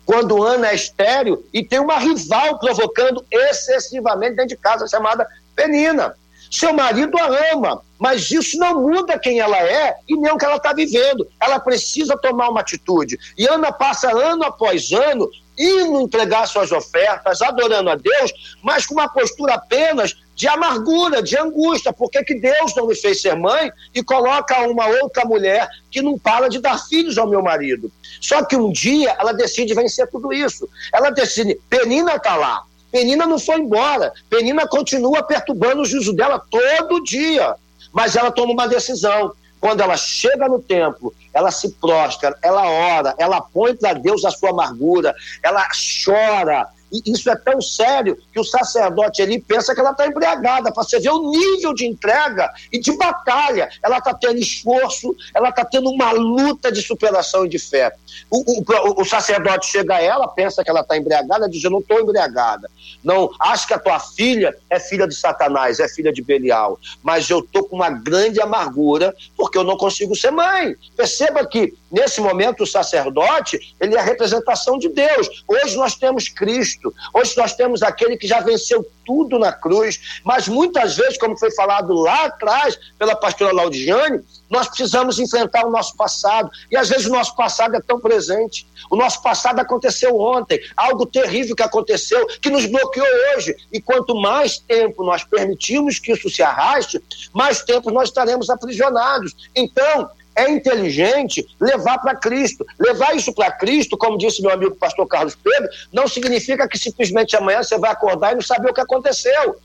[0.06, 6.16] quando Ana é estéreo e tem uma rival provocando excessivamente dentro de casa, chamada Penina.
[6.50, 10.46] Seu marido a ama, mas isso não muda quem ela é e nem o que
[10.46, 11.28] ela está vivendo.
[11.42, 13.20] Ela precisa tomar uma atitude.
[13.38, 15.30] E Ana passa ano após ano
[15.60, 18.32] indo entregar suas ofertas, adorando a Deus,
[18.62, 21.94] mas com uma postura apenas de amargura, de angústia.
[21.94, 26.02] Por que, que Deus não me fez ser mãe e coloca uma outra mulher que
[26.02, 27.92] não para de dar filhos ao meu marido?
[28.22, 30.70] Só que um dia ela decide vencer tudo isso.
[30.94, 32.64] Ela decide, Penina está lá.
[32.92, 34.14] Penina não foi embora.
[34.30, 37.56] Penina continua perturbando o juízo dela todo dia.
[37.94, 39.32] Mas ela toma uma decisão.
[39.60, 44.30] Quando ela chega no templo, ela se prostra, ela ora, ela põe para Deus a
[44.30, 45.66] sua amargura, ela
[46.04, 50.72] chora, e isso é tão sério que o sacerdote ali pensa que ela está embriagada,
[50.72, 53.70] para você ver o nível de entrega e de batalha.
[53.84, 57.94] Ela está tendo esforço, ela está tendo uma luta de superação e de fé.
[58.30, 61.80] O, o, o sacerdote chega a ela, pensa que ela está embriagada, diz: Eu não
[61.80, 62.70] estou embriagada.
[63.04, 66.80] Não, acho que a tua filha é filha de Satanás, é filha de Belial.
[67.04, 69.14] Mas eu estou com uma grande amargura
[69.46, 70.76] porque eu não consigo ser mãe.
[70.98, 75.44] Perceba que, nesse momento, o sacerdote ele é a representação de Deus.
[75.48, 80.48] Hoje nós temos Cristo, hoje nós temos aquele que já venceu tudo na cruz, mas
[80.48, 85.96] muitas vezes, como foi falado lá atrás pela pastora Laudiane, nós precisamos enfrentar o nosso
[85.96, 86.50] passado.
[86.72, 88.68] E às vezes o nosso passado é tão presente.
[88.90, 93.56] O nosso passado aconteceu ontem, algo terrível que aconteceu, que nos bloqueou hoje.
[93.72, 97.02] E quanto mais tempo nós permitimos que isso se arraste,
[97.34, 99.36] mais tempo nós estaremos aprisionados.
[99.56, 102.66] Então, é inteligente levar para Cristo.
[102.80, 107.36] Levar isso para Cristo, como disse meu amigo pastor Carlos Pedro, não significa que simplesmente
[107.36, 109.58] amanhã você vai acordar e não saber o que aconteceu.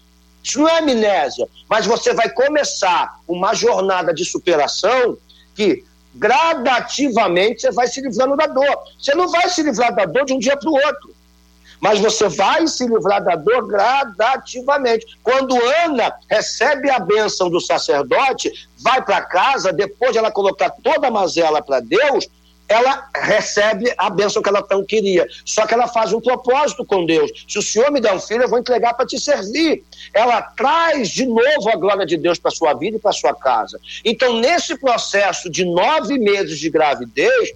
[0.42, 5.18] Isso não é amnésia, mas você vai começar uma jornada de superação
[5.54, 8.78] que gradativamente você vai se livrando da dor.
[8.98, 11.19] Você não vai se livrar da dor de um dia para o outro
[11.80, 15.06] mas você vai se livrar da dor gradativamente.
[15.22, 21.08] Quando Ana recebe a bênção do sacerdote, vai para casa, depois de ela colocar toda
[21.08, 22.28] a mazela para Deus,
[22.70, 25.26] ela recebe a bênção que ela tão queria.
[25.44, 27.44] Só que ela faz um propósito com Deus.
[27.48, 29.82] Se o Senhor me der um filho, eu vou entregar para te servir.
[30.14, 33.80] Ela traz de novo a glória de Deus para sua vida e para sua casa.
[34.04, 37.50] Então, nesse processo de nove meses de gravidez,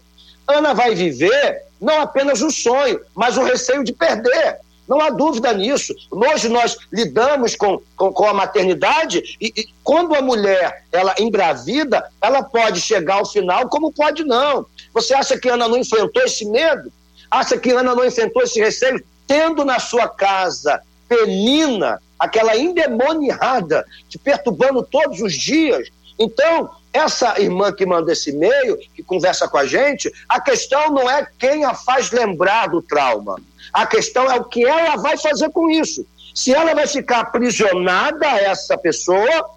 [0.48, 4.58] Ana vai viver não apenas o sonho, mas o receio de perder.
[4.86, 5.94] Não há dúvida nisso.
[6.10, 12.06] Hoje nós lidamos com, com, com a maternidade e, e, quando a mulher ela engravida,
[12.20, 14.66] ela pode chegar ao final como pode não.
[14.92, 16.92] Você acha que Ana não enfrentou esse medo?
[17.30, 19.02] Acha que Ana não enfrentou esse receio?
[19.26, 25.88] Tendo na sua casa Penina, aquela endemoniada, te perturbando todos os dias.
[26.18, 31.10] Então, essa irmã que manda esse e-mail, que conversa com a gente, a questão não
[31.10, 33.36] é quem a faz lembrar do trauma.
[33.72, 36.06] A questão é o que ela vai fazer com isso.
[36.32, 39.50] Se ela vai ficar aprisionada a essa pessoa,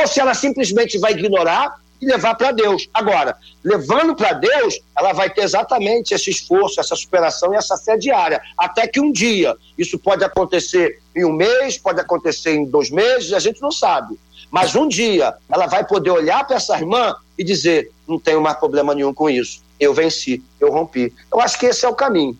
[0.00, 2.88] ou se ela simplesmente vai ignorar e levar para Deus.
[2.94, 7.96] Agora, levando para Deus, ela vai ter exatamente esse esforço, essa superação e essa fé
[7.96, 8.40] diária.
[8.56, 13.32] Até que um dia, isso pode acontecer em um mês, pode acontecer em dois meses,
[13.32, 14.18] a gente não sabe.
[14.50, 18.56] Mas um dia ela vai poder olhar para essa irmã e dizer: não tenho mais
[18.58, 19.62] problema nenhum com isso.
[19.78, 21.12] Eu venci, eu rompi.
[21.32, 22.36] Eu acho que esse é o caminho.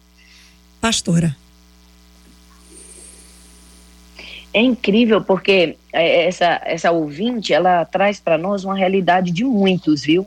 [0.80, 1.36] Pastora.
[4.52, 10.02] É incrível porque é, essa, essa ouvinte ela traz para nós uma realidade de muitos,
[10.02, 10.26] viu?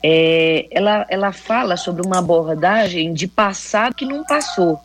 [0.00, 4.80] É, ela, ela fala sobre uma abordagem de passado que não passou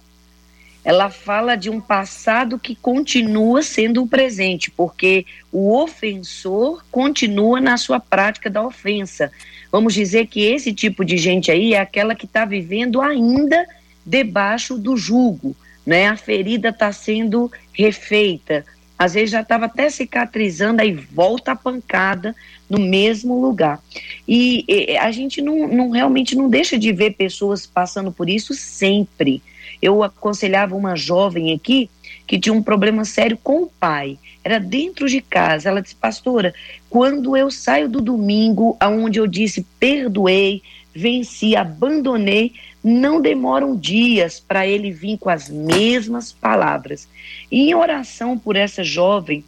[0.84, 7.78] ela fala de um passado que continua sendo o presente, porque o ofensor continua na
[7.78, 9.32] sua prática da ofensa.
[9.72, 13.66] Vamos dizer que esse tipo de gente aí é aquela que está vivendo ainda
[14.06, 16.08] debaixo do jugo, né?
[16.08, 18.66] A ferida está sendo refeita,
[19.00, 22.36] às vezes já estava até cicatrizando, aí volta a pancada
[22.70, 23.80] no mesmo lugar.
[24.28, 28.54] E, e a gente não, não realmente não deixa de ver pessoas passando por isso
[28.54, 29.42] sempre
[29.82, 31.90] eu aconselhava uma jovem aqui
[32.26, 34.18] que tinha um problema sério com o pai.
[34.44, 35.70] Era dentro de casa.
[35.70, 36.54] Ela disse, pastora,
[36.90, 40.62] quando eu saio do domingo, aonde eu disse perdoei,
[40.94, 47.08] venci, abandonei, não demoram dias para ele vir com as mesmas palavras.
[47.52, 49.44] E em oração por essa jovem,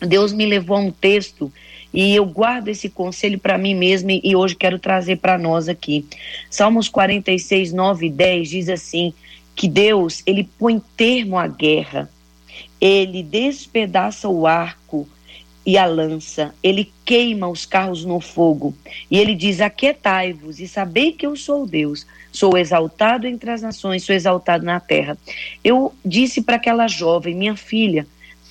[0.00, 1.52] Deus me levou a um texto
[1.92, 6.06] e eu guardo esse conselho para mim mesma e hoje quero trazer para nós aqui.
[6.48, 9.12] Salmos 46, 9 e 10 diz assim:
[9.54, 12.10] que Deus ele põe termo à guerra,
[12.80, 15.08] ele despedaça o arco
[15.64, 18.74] e a lança, ele queima os carros no fogo,
[19.10, 24.04] e ele diz: Aquietai-vos e sabei que eu sou Deus, sou exaltado entre as nações,
[24.04, 25.16] sou exaltado na terra.
[25.62, 28.06] Eu disse para aquela jovem, minha filha,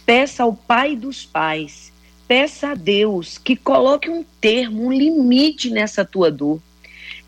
[0.06, 1.92] peça ao Pai dos pais
[2.32, 6.62] peça a Deus que coloque um termo, um limite nessa tua dor.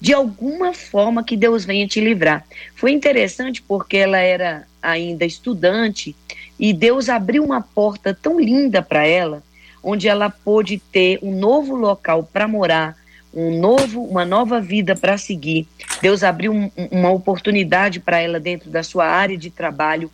[0.04, 2.46] De alguma forma que Deus venha te livrar.
[2.76, 6.14] Foi interessante porque ela era ainda estudante
[6.60, 9.42] e Deus abriu uma porta tão linda para ela,
[9.82, 12.98] onde ela pôde ter um novo local para morar,
[13.34, 15.66] um novo, uma nova vida para seguir.
[16.02, 20.12] Deus abriu um, uma oportunidade para ela dentro da sua área de trabalho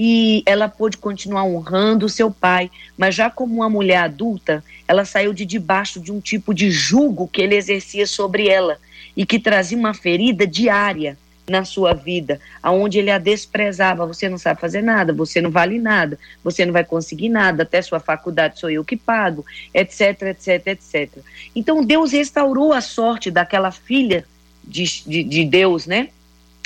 [0.00, 5.04] e ela pôde continuar honrando o seu pai, mas já como uma mulher adulta, ela
[5.04, 8.78] saiu de debaixo de um tipo de jugo que ele exercia sobre ela
[9.16, 11.18] e que trazia uma ferida diária
[11.48, 15.80] na sua vida, aonde ele a desprezava, você não sabe fazer nada, você não vale
[15.80, 19.44] nada, você não vai conseguir nada, até sua faculdade sou eu que pago,
[19.74, 21.10] etc, etc, etc.
[21.56, 24.24] Então Deus restaurou a sorte daquela filha
[24.62, 26.10] de, de, de Deus, né?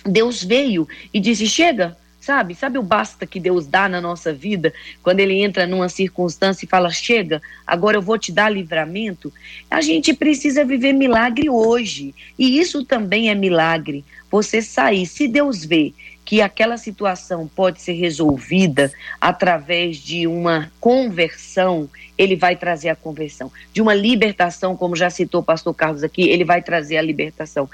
[0.04, 2.54] Deus veio e disse: chega, sabe?
[2.54, 6.68] Sabe o basta que Deus dá na nossa vida quando ele entra numa circunstância e
[6.68, 9.32] fala: chega, agora eu vou te dar livramento?
[9.68, 12.14] A gente precisa viver milagre hoje.
[12.38, 14.04] E isso também é milagre.
[14.30, 15.92] Você sair, se Deus vê
[16.24, 23.50] que aquela situação pode ser resolvida através de uma conversão, ele vai trazer a conversão.
[23.72, 27.68] De uma libertação, como já citou o pastor Carlos aqui, ele vai trazer a libertação.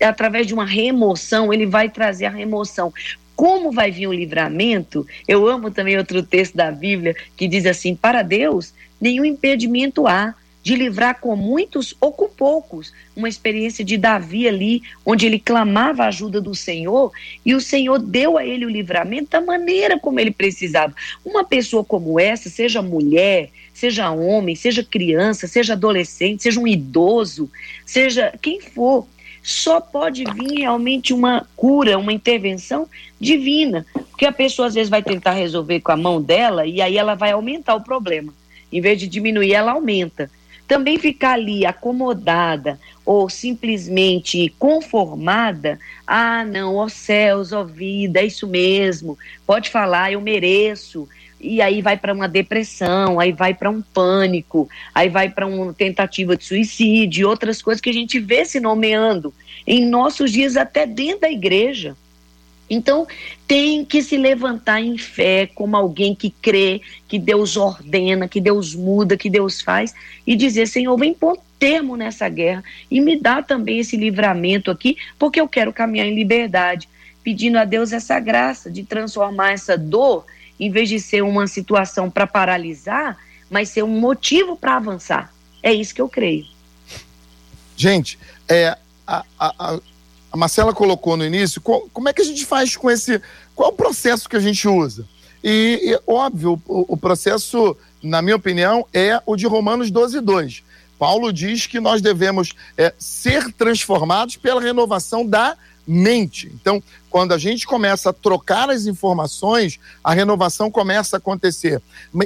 [0.00, 2.92] Através de uma remoção, ele vai trazer a remoção
[3.38, 7.94] como vai vir o livramento, eu amo também outro texto da Bíblia que diz assim:
[7.94, 12.92] para Deus, nenhum impedimento há de livrar com muitos ou com poucos.
[13.14, 17.12] Uma experiência de Davi ali, onde ele clamava a ajuda do Senhor
[17.46, 20.92] e o Senhor deu a ele o livramento da maneira como ele precisava.
[21.24, 27.48] Uma pessoa como essa, seja mulher, seja homem, seja criança, seja adolescente, seja um idoso,
[27.86, 29.06] seja quem for,
[29.48, 32.86] só pode vir realmente uma cura, uma intervenção
[33.18, 33.86] divina.
[34.10, 37.14] Porque a pessoa às vezes vai tentar resolver com a mão dela e aí ela
[37.14, 38.34] vai aumentar o problema.
[38.70, 40.30] Em vez de diminuir, ela aumenta.
[40.66, 48.46] Também ficar ali acomodada ou simplesmente conformada, ah, não, ó céus, ó vida, é isso
[48.46, 51.08] mesmo, pode falar, eu mereço,
[51.40, 55.72] e aí vai para uma depressão, aí vai para um pânico, aí vai para uma
[55.72, 59.32] tentativa de suicídio, outras coisas que a gente vê se nomeando
[59.66, 61.96] em nossos dias até dentro da igreja.
[62.70, 63.06] Então,
[63.46, 68.74] tem que se levantar em fé como alguém que crê, que Deus ordena, que Deus
[68.74, 69.94] muda, que Deus faz,
[70.26, 74.96] e dizer: Senhor, vem pôr termo nessa guerra e me dá também esse livramento aqui,
[75.18, 76.88] porque eu quero caminhar em liberdade,
[77.24, 80.26] pedindo a Deus essa graça de transformar essa dor
[80.58, 83.16] em vez de ser uma situação para paralisar,
[83.50, 85.32] mas ser um motivo para avançar.
[85.62, 86.46] É isso que eu creio.
[87.76, 89.78] Gente, é, a, a,
[90.32, 93.20] a Marcela colocou no início, qual, como é que a gente faz com esse.
[93.54, 95.06] Qual é o processo que a gente usa?
[95.42, 100.62] E, e óbvio, o, o, processo, na minha opinião, é o de Romanos 12, 2.
[100.98, 105.56] Paulo diz que nós devemos é, ser transformados pela renovação da
[105.88, 106.52] mente.
[106.54, 111.80] Então, quando a gente começa a trocar as informações, a renovação começa a acontecer.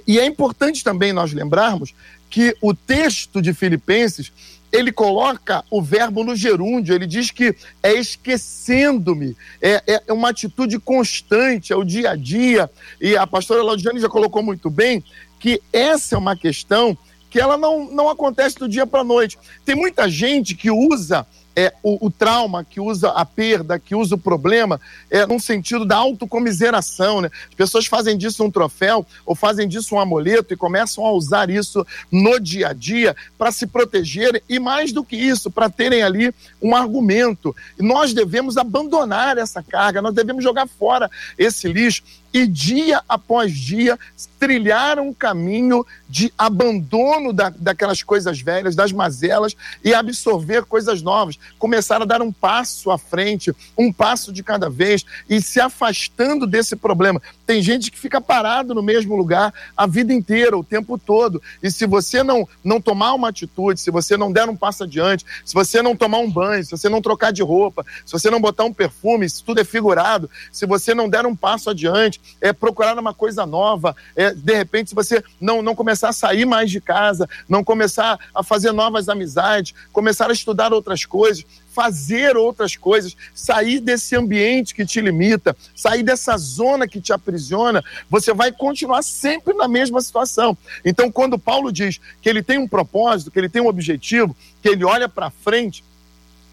[0.07, 1.95] E é importante também nós lembrarmos
[2.29, 4.33] que o texto de Filipenses
[4.73, 10.79] ele coloca o verbo no gerúndio, ele diz que é esquecendo-me, é, é uma atitude
[10.79, 12.71] constante, é o dia a dia.
[12.99, 15.05] E a pastora Laudiane já colocou muito bem
[15.39, 16.97] que essa é uma questão
[17.29, 19.39] que ela não, não acontece do dia para a noite.
[19.65, 24.15] Tem muita gente que usa é, o, o, trauma, que usa a perda, que usa
[24.15, 24.81] o problema,
[25.11, 27.21] é num sentido da autocomiseração.
[27.21, 27.31] Né?
[27.49, 31.51] As pessoas fazem disso um troféu ou fazem disso um amuleto e começam a usar
[31.51, 36.03] isso no dia a dia para se protegerem e, mais do que isso, para terem
[36.03, 37.55] ali um argumento.
[37.79, 43.99] Nós devemos abandonar essa carga, nós devemos jogar fora esse lixo e dia após dia
[44.39, 49.55] trilharam um caminho de abandono da, daquelas coisas velhas, das mazelas
[49.85, 51.39] e absorver coisas novas.
[51.59, 56.47] Começaram a dar um passo à frente, um passo de cada vez e se afastando
[56.47, 57.23] desse problema.
[57.47, 61.43] Tem gente que fica parado no mesmo lugar a vida inteira, o tempo todo.
[61.63, 65.25] E se você não, não tomar uma atitude, se você não der um passo adiante,
[65.45, 68.41] se você não tomar um banho, se você não trocar de roupa, se você não
[68.41, 72.53] botar um perfume, se tudo é figurado, se você não der um passo adiante, é
[72.53, 76.71] procurar uma coisa nova, é, de repente, se você não, não começar a sair mais
[76.71, 82.77] de casa, não começar a fazer novas amizades, começar a estudar outras coisas, fazer outras
[82.77, 88.53] coisas, sair desse ambiente que te limita, sair dessa zona que te aprisiona, você vai
[88.53, 90.57] continuar sempre na mesma situação.
[90.85, 94.69] Então, quando Paulo diz que ele tem um propósito, que ele tem um objetivo, que
[94.69, 95.83] ele olha para frente,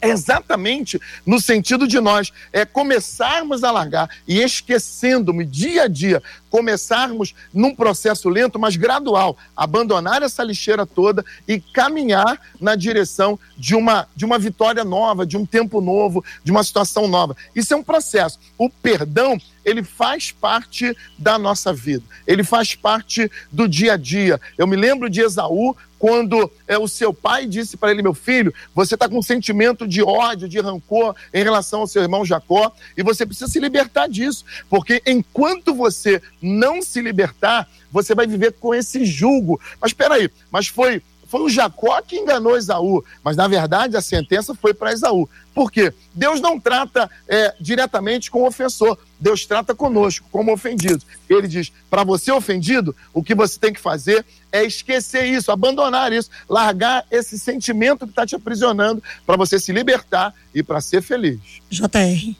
[0.01, 7.35] exatamente no sentido de nós é começarmos a largar e esquecendo-me dia a dia, começarmos
[7.53, 14.07] num processo lento, mas gradual, abandonar essa lixeira toda e caminhar na direção de uma,
[14.15, 17.35] de uma vitória nova, de um tempo novo, de uma situação nova.
[17.55, 18.39] Isso é um processo.
[18.57, 24.39] O perdão, ele faz parte da nossa vida, ele faz parte do dia a dia.
[24.57, 28.53] Eu me lembro de Esaú quando é, o seu pai disse para ele, meu filho,
[28.73, 32.71] você está com um sentimento de ódio, de rancor em relação ao seu irmão Jacó,
[32.97, 38.53] e você precisa se libertar disso, porque enquanto você não se libertar, você vai viver
[38.53, 39.59] com esse julgo.
[39.81, 44.01] Mas espera aí, mas foi foi o Jacó que enganou Esaú, mas na verdade a
[44.01, 45.29] sentença foi para Esaú.
[45.53, 45.93] Por quê?
[46.11, 51.05] Deus não trata é, diretamente com o ofensor, Deus trata conosco, como ofendidos.
[51.29, 56.11] Ele diz: para você ofendido, o que você tem que fazer é esquecer isso, abandonar
[56.11, 61.03] isso, largar esse sentimento que está te aprisionando, para você se libertar e para ser
[61.03, 61.39] feliz.
[61.69, 62.35] JR.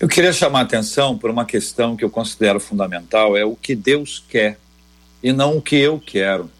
[0.00, 3.74] Eu queria chamar a atenção por uma questão que eu considero fundamental: é o que
[3.74, 4.58] Deus quer
[5.22, 6.50] e não o que eu quero.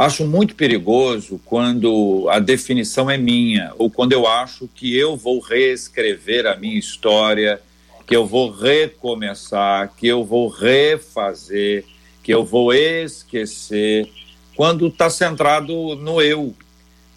[0.00, 5.40] Acho muito perigoso quando a definição é minha, ou quando eu acho que eu vou
[5.40, 7.60] reescrever a minha história,
[8.06, 11.84] que eu vou recomeçar, que eu vou refazer,
[12.22, 14.08] que eu vou esquecer,
[14.56, 16.54] quando está centrado no eu.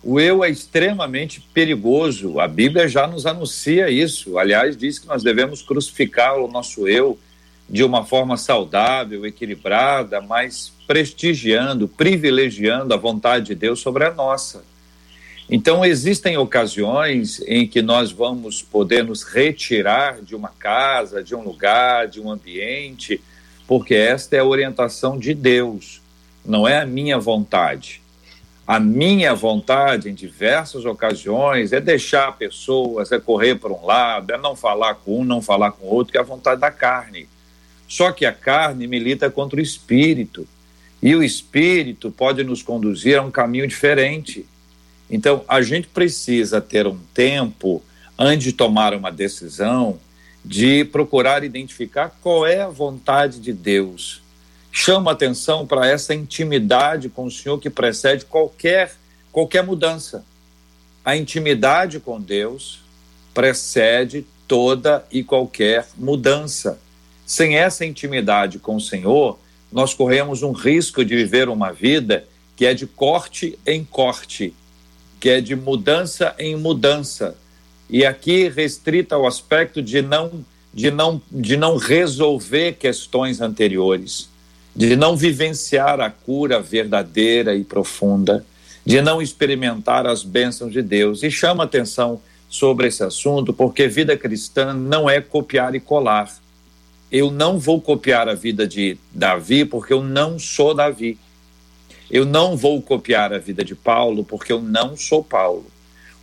[0.04, 4.38] O eu é extremamente perigoso, a Bíblia já nos anuncia isso.
[4.38, 7.18] Aliás, diz que nós devemos crucificar o nosso eu
[7.74, 14.64] de uma forma saudável, equilibrada, mas prestigiando, privilegiando a vontade de Deus sobre a nossa.
[15.50, 21.42] Então, existem ocasiões em que nós vamos poder nos retirar de uma casa, de um
[21.42, 23.20] lugar, de um ambiente,
[23.68, 26.00] porque esta é a orientação de Deus,
[26.46, 28.04] não é a minha vontade.
[28.68, 34.38] A minha vontade, em diversas ocasiões, é deixar pessoas, é correr para um lado, é
[34.38, 37.28] não falar com um, não falar com outro, que é a vontade da carne.
[37.94, 40.48] Só que a carne milita contra o espírito.
[41.00, 44.48] E o espírito pode nos conduzir a um caminho diferente.
[45.08, 47.84] Então, a gente precisa ter um tempo,
[48.18, 50.00] antes de tomar uma decisão,
[50.44, 54.24] de procurar identificar qual é a vontade de Deus.
[54.72, 58.96] Chama atenção para essa intimidade com o Senhor que precede qualquer,
[59.32, 60.26] qualquer mudança.
[61.06, 62.80] A intimidade com Deus
[63.36, 66.80] precede toda e qualquer mudança.
[67.26, 69.40] Sem essa intimidade com o Senhor,
[69.72, 74.54] nós corremos um risco de viver uma vida que é de corte em corte,
[75.20, 77.36] que é de mudança em mudança.
[77.90, 84.30] E aqui restrita ao aspecto de não de não de não resolver questões anteriores,
[84.76, 88.46] de não vivenciar a cura verdadeira e profunda,
[88.86, 91.24] de não experimentar as bênçãos de Deus.
[91.24, 96.43] E chama atenção sobre esse assunto, porque vida cristã não é copiar e colar
[97.14, 101.20] eu não vou copiar a vida de Davi porque eu não sou Davi.
[102.10, 105.68] Eu não vou copiar a vida de Paulo porque eu não sou Paulo.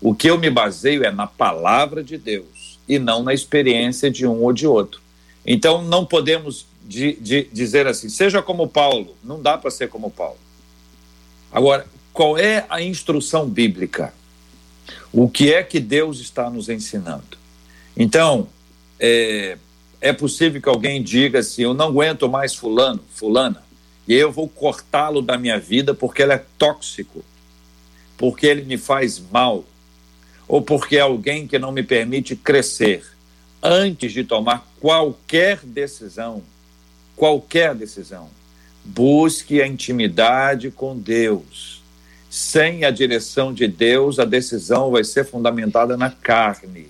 [0.01, 4.27] O que eu me baseio é na palavra de Deus e não na experiência de
[4.27, 5.01] um ou de outro.
[5.47, 9.15] Então não podemos de, de dizer assim, seja como Paulo.
[9.23, 10.39] Não dá para ser como Paulo.
[11.53, 14.13] Agora, qual é a instrução bíblica?
[15.13, 17.39] O que é que Deus está nos ensinando?
[17.97, 18.49] Então,
[18.99, 19.57] é,
[20.01, 23.63] é possível que alguém diga assim: eu não aguento mais Fulano, Fulana,
[24.09, 27.23] e eu vou cortá-lo da minha vida porque ele é tóxico,
[28.17, 29.65] porque ele me faz mal,
[30.49, 33.05] ou porque é alguém que não me permite crescer.
[33.63, 36.43] Antes de tomar qualquer decisão,
[37.15, 38.31] qualquer decisão,
[38.83, 41.79] busque a intimidade com Deus.
[42.31, 46.89] Sem a direção de Deus, a decisão vai ser fundamentada na carne.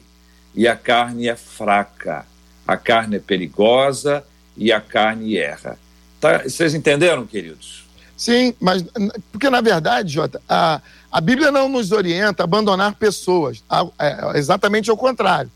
[0.55, 2.25] E a carne é fraca
[2.71, 4.23] a carne é perigosa
[4.57, 5.77] e a carne erra.
[6.21, 7.85] Tá, vocês entenderam, queridos?
[8.17, 8.85] Sim, mas
[9.33, 14.39] porque na verdade, Jota, a, a Bíblia não nos orienta a abandonar pessoas, a, é,
[14.39, 15.51] exatamente ao contrário.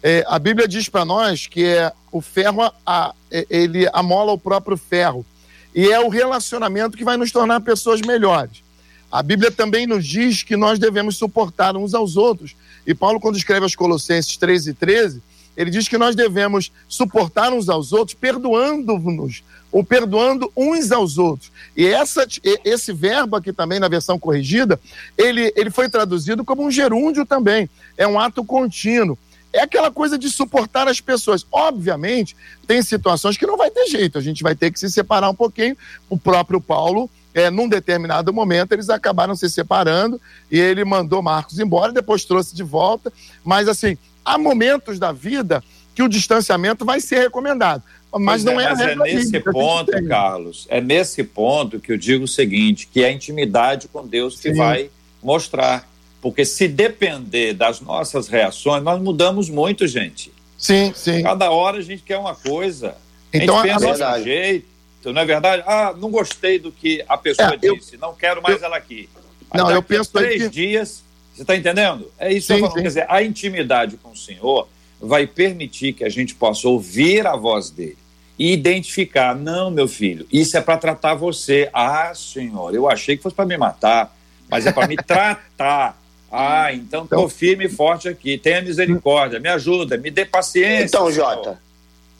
[0.00, 4.38] É, a Bíblia diz para nós que é o ferro, a, é, ele amola o
[4.38, 5.26] próprio ferro.
[5.74, 8.62] E é o relacionamento que vai nos tornar pessoas melhores.
[9.10, 12.54] A Bíblia também nos diz que nós devemos suportar uns aos outros.
[12.86, 15.22] E Paulo, quando escreve aos Colossenses 13 e 13,
[15.56, 21.50] ele diz que nós devemos suportar uns aos outros, perdoando-nos, ou perdoando uns aos outros.
[21.76, 22.26] E essa,
[22.64, 24.78] esse verbo aqui também, na versão corrigida,
[25.16, 27.68] ele, ele foi traduzido como um gerúndio também.
[27.96, 29.18] É um ato contínuo.
[29.52, 31.44] É aquela coisa de suportar as pessoas.
[31.52, 32.34] Obviamente,
[32.66, 35.34] tem situações que não vai ter jeito, a gente vai ter que se separar um
[35.34, 35.76] pouquinho.
[36.08, 41.58] O próprio Paulo é, num determinado momento, eles acabaram se separando e ele mandou Marcos
[41.58, 43.12] embora, depois trouxe de volta.
[43.44, 45.62] Mas, assim, há momentos da vida
[45.94, 47.82] que o distanciamento vai ser recomendado.
[48.12, 51.96] Mas pois não é, é mas é nesse ponto, Carlos, é nesse ponto que eu
[51.96, 54.58] digo o seguinte, que é a intimidade com Deus que Sim.
[54.58, 54.90] vai
[55.22, 55.88] mostrar.
[56.20, 60.32] Porque se depender das nossas reações, nós mudamos muito, gente.
[60.56, 61.22] Sim, sim.
[61.22, 62.96] Cada hora a gente quer uma coisa.
[63.32, 65.64] Então, a gente pensa é de um jeito, não é verdade?
[65.66, 68.76] Ah, não gostei do que a pessoa é, disse, eu, não quero mais eu, ela
[68.76, 69.08] aqui.
[69.50, 70.48] Aí não, eu penso três que...
[70.48, 71.02] dias,
[71.42, 72.10] você está entendendo?
[72.18, 74.68] É isso sim, que eu Quer dizer, a intimidade com o Senhor
[75.00, 77.98] vai permitir que a gente possa ouvir a voz dele
[78.38, 81.68] e identificar, não, meu filho, isso é para tratar você.
[81.72, 84.16] Ah, senhor, eu achei que fosse para me matar,
[84.48, 86.00] mas é para me tratar.
[86.30, 88.38] Ah, então, então firme e forte aqui.
[88.38, 90.96] Tenha misericórdia, me ajuda, me dê paciência.
[90.96, 91.10] Então.
[91.12, 91.60] Jota,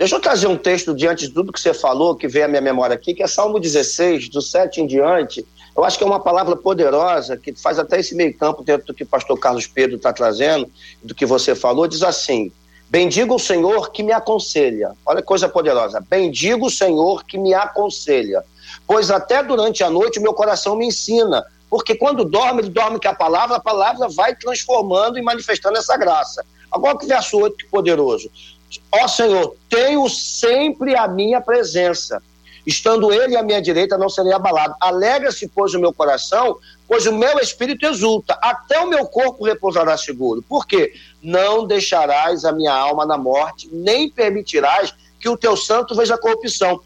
[0.03, 2.61] deixa eu trazer um texto diante de tudo que você falou, que veio à minha
[2.61, 5.47] memória aqui, que é Salmo 16, do 7 em diante.
[5.77, 8.95] Eu acho que é uma palavra poderosa, que faz até esse meio campo dentro do
[8.95, 10.69] que o pastor Carlos Pedro está trazendo,
[11.05, 12.51] do que você falou, diz assim:
[12.91, 14.91] Bendigo o Senhor que me aconselha.
[15.07, 16.05] Olha que coisa poderosa.
[16.11, 18.43] Bendigo o Senhor que me aconselha.
[18.85, 21.45] Pois até durante a noite o meu coração me ensina.
[21.71, 25.97] Porque quando dorme, ele dorme com a palavra, a palavra vai transformando e manifestando essa
[25.97, 26.45] graça.
[26.73, 28.29] Agora que verso 8, que poderoso.
[28.91, 32.23] Ó Senhor, tenho sempre a minha presença.
[32.65, 34.75] Estando ele à minha direita, não serei abalado.
[34.81, 36.57] Alegra-se, pois, o meu coração,
[36.87, 40.43] pois o meu espírito exulta, até o meu corpo repousará seguro.
[40.43, 40.93] Por quê?
[41.21, 46.81] Não deixarás a minha alma na morte, nem permitirás que o teu santo veja corrupção.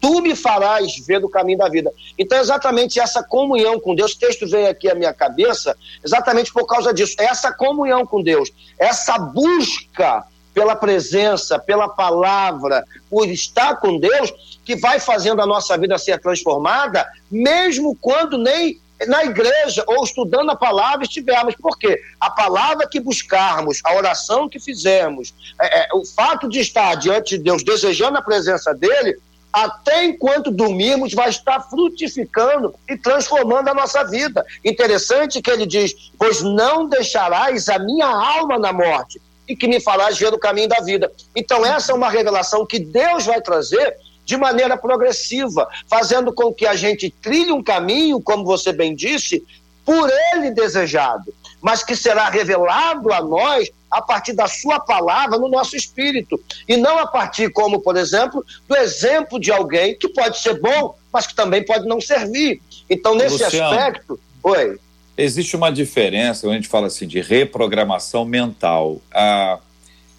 [0.00, 1.92] Tu me farás ver o caminho da vida.
[2.18, 6.66] Então, exatamente essa comunhão com Deus, o texto veio aqui à minha cabeça, exatamente por
[6.66, 7.14] causa disso.
[7.18, 14.76] Essa comunhão com Deus, essa busca pela presença, pela palavra, por estar com Deus, que
[14.76, 20.56] vai fazendo a nossa vida ser transformada, mesmo quando nem na igreja ou estudando a
[20.56, 21.54] palavra estivermos.
[21.56, 22.00] Por quê?
[22.20, 27.36] A palavra que buscarmos, a oração que fizermos, é, é, o fato de estar diante
[27.36, 29.18] de Deus, desejando a presença dele,
[29.52, 34.44] até enquanto dormirmos, vai estar frutificando e transformando a nossa vida.
[34.64, 39.80] Interessante que ele diz: Pois não deixarás a minha alma na morte, e que me
[39.80, 41.12] farás ver o caminho da vida.
[41.34, 46.66] Então, essa é uma revelação que Deus vai trazer de maneira progressiva, fazendo com que
[46.66, 49.44] a gente trilhe um caminho, como você bem disse,
[49.84, 55.48] por ele desejado, mas que será revelado a nós a partir da sua palavra no
[55.48, 60.38] nosso espírito, e não a partir, como, por exemplo, do exemplo de alguém que pode
[60.38, 62.62] ser bom, mas que também pode não servir.
[62.88, 64.20] Então, nesse Luciano, aspecto.
[64.44, 64.78] Oi.
[65.16, 69.00] Existe uma diferença quando a gente fala assim de reprogramação mental.
[69.12, 69.58] Ah,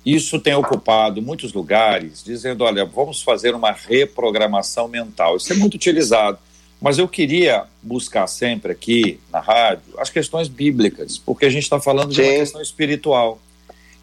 [0.05, 5.37] isso tem ocupado muitos lugares, dizendo: olha, vamos fazer uma reprogramação mental.
[5.37, 6.37] Isso é muito utilizado.
[6.81, 11.79] Mas eu queria buscar sempre aqui na rádio as questões bíblicas, porque a gente está
[11.79, 12.21] falando Sim.
[12.21, 13.39] de uma questão espiritual.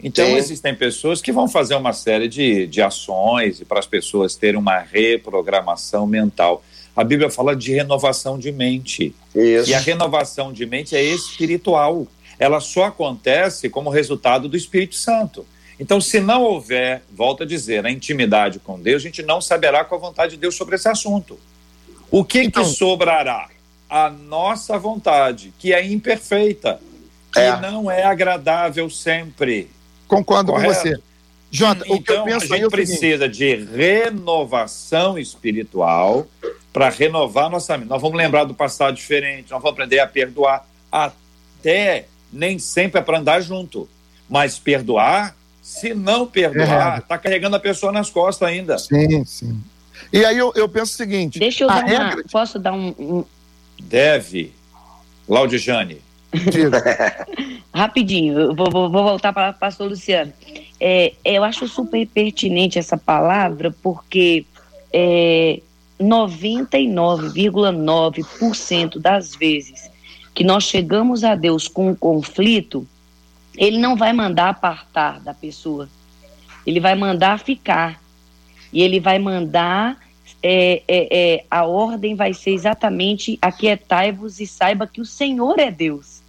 [0.02, 0.36] Então, Sim.
[0.36, 4.78] existem pessoas que vão fazer uma série de, de ações para as pessoas terem uma
[4.78, 6.64] reprogramação mental.
[6.94, 9.14] A Bíblia fala de renovação de mente.
[9.34, 9.70] Isso.
[9.70, 12.06] E a renovação de mente é espiritual.
[12.38, 15.46] Ela só acontece como resultado do Espírito Santo.
[15.78, 19.82] Então, se não houver, volto a dizer, a intimidade com Deus, a gente não saberá
[19.82, 21.38] qual a vontade de Deus sobre esse assunto.
[22.10, 23.48] O que, então, que sobrará?
[23.88, 26.80] A nossa vontade, que é imperfeita,
[27.32, 27.58] que é.
[27.60, 29.70] não é agradável sempre.
[30.06, 30.74] Concordo Correto?
[30.74, 31.00] com você.
[31.50, 36.28] Jota, então, o que eu então, penso a gente é precisa de renovação espiritual
[36.72, 37.88] para renovar nossa mente.
[37.88, 40.66] Nós vamos lembrar do passado diferente, nós vamos aprender a perdoar.
[40.90, 43.88] Até nem sempre é para andar junto,
[44.28, 45.34] mas perdoar
[45.70, 47.18] se não perdoar, está é.
[47.18, 48.78] carregando a pessoa nas costas ainda.
[48.78, 49.60] Sim, sim.
[50.12, 52.14] E aí eu, eu penso o seguinte: Deixa eu dar regra...
[52.16, 52.94] uma, Posso dar um.
[52.98, 53.24] um...
[53.80, 54.52] Deve.
[55.28, 56.00] Laudijane.
[57.72, 60.32] Rapidinho, eu vou, vou, vou voltar para o pastor Luciano.
[60.80, 64.44] É, eu acho super pertinente essa palavra, porque
[64.92, 65.60] é,
[66.00, 69.90] 99,9% das vezes
[70.34, 72.86] que nós chegamos a Deus com um conflito,
[73.56, 75.88] ele não vai mandar apartar da pessoa,
[76.66, 78.00] ele vai mandar ficar.
[78.72, 79.98] E ele vai mandar,
[80.42, 85.70] é, é, é, a ordem vai ser exatamente aquietai-vos e saiba que o Senhor é
[85.70, 86.20] Deus.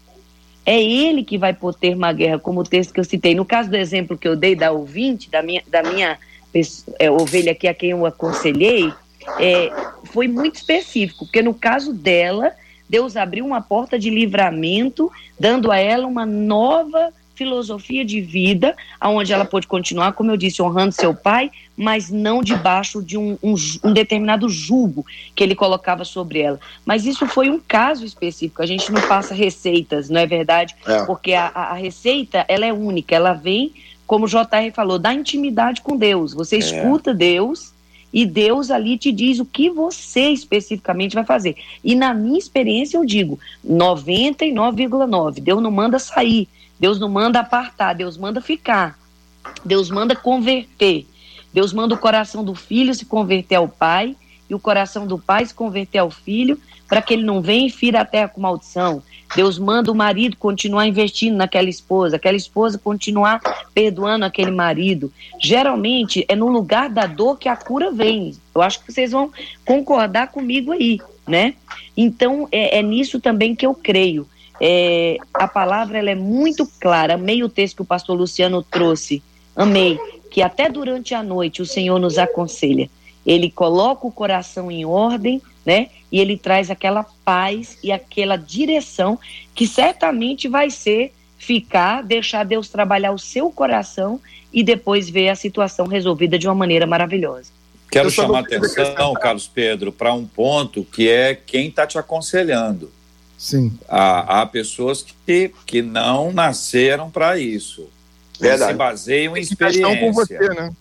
[0.65, 3.33] É Ele que vai poder uma guerra, como o texto que eu citei.
[3.33, 6.17] No caso do exemplo que eu dei da ouvinte, da minha, da minha
[6.99, 8.91] é, ovelha aqui a quem eu aconselhei,
[9.39, 9.71] é,
[10.05, 12.51] foi muito específico, porque no caso dela,
[12.89, 19.33] Deus abriu uma porta de livramento, dando a ela uma nova filosofia de vida, onde
[19.33, 23.55] ela pode continuar, como eu disse, honrando seu pai, mas não debaixo de um, um,
[23.83, 25.03] um, determinado jugo
[25.33, 26.59] que ele colocava sobre ela.
[26.85, 28.61] Mas isso foi um caso específico.
[28.61, 30.75] A gente não passa receitas, não é verdade?
[30.85, 31.03] É.
[31.05, 33.73] Porque a, a, receita ela é única, ela vem,
[34.05, 36.35] como o JR falou, da intimidade com Deus.
[36.35, 36.59] Você é.
[36.59, 37.73] escuta Deus
[38.13, 41.55] e Deus ali te diz o que você especificamente vai fazer.
[41.83, 45.39] E na minha experiência eu digo 99,9.
[45.41, 46.47] Deus não manda sair,
[46.79, 48.99] Deus não manda apartar, Deus manda ficar.
[49.63, 51.07] Deus manda converter.
[51.53, 54.15] Deus manda o coração do filho se converter ao pai
[54.49, 57.69] e o coração do pai se converter ao filho, para que ele não venha e
[57.69, 59.01] fira a terra com maldição.
[59.35, 63.39] Deus manda o marido continuar investindo naquela esposa, aquela esposa continuar
[63.73, 65.11] perdoando aquele marido.
[65.39, 68.35] Geralmente é no lugar da dor que a cura vem.
[68.53, 69.31] Eu acho que vocês vão
[69.65, 71.53] concordar comigo aí, né?
[71.95, 74.27] Então é, é nisso também que eu creio.
[74.59, 77.15] É, a palavra ela é muito clara.
[77.15, 79.23] Amei o texto que o pastor Luciano trouxe.
[79.55, 79.97] Amei
[80.29, 82.89] que até durante a noite o Senhor nos aconselha.
[83.25, 85.89] Ele coloca o coração em ordem, né?
[86.11, 89.17] E ele traz aquela paz e aquela direção
[89.55, 94.19] que certamente vai ser ficar, deixar Deus trabalhar o seu coração
[94.53, 97.51] e depois ver a situação resolvida de uma maneira maravilhosa.
[97.89, 102.91] Quero chamar a atenção, Carlos Pedro, para um ponto que é quem está te aconselhando.
[103.37, 103.77] Sim.
[103.89, 107.89] Há, há pessoas que, que não nasceram para isso.
[108.39, 108.71] Verdade.
[108.71, 109.99] Se baseiam em experiência.
[109.99, 110.71] Com você, né?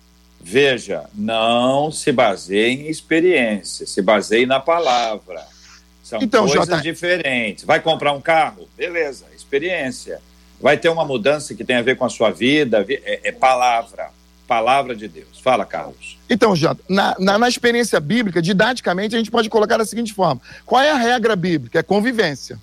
[0.41, 5.45] Veja, não se baseie em experiência, se baseie na palavra.
[6.03, 6.81] São então, coisas J...
[6.81, 7.65] diferentes.
[7.65, 8.69] Vai comprar um carro?
[8.77, 10.21] Beleza, experiência.
[10.61, 12.85] Vai ter uma mudança que tem a ver com a sua vida?
[12.89, 14.11] É, é palavra.
[14.47, 15.39] Palavra de Deus.
[15.41, 16.19] Fala, Carlos.
[16.29, 20.41] Então, Jota, na, na, na, experiência bíblica, didaticamente, a gente pode colocar da seguinte forma:
[20.67, 21.79] qual é a regra bíblica?
[21.79, 22.59] É convivência.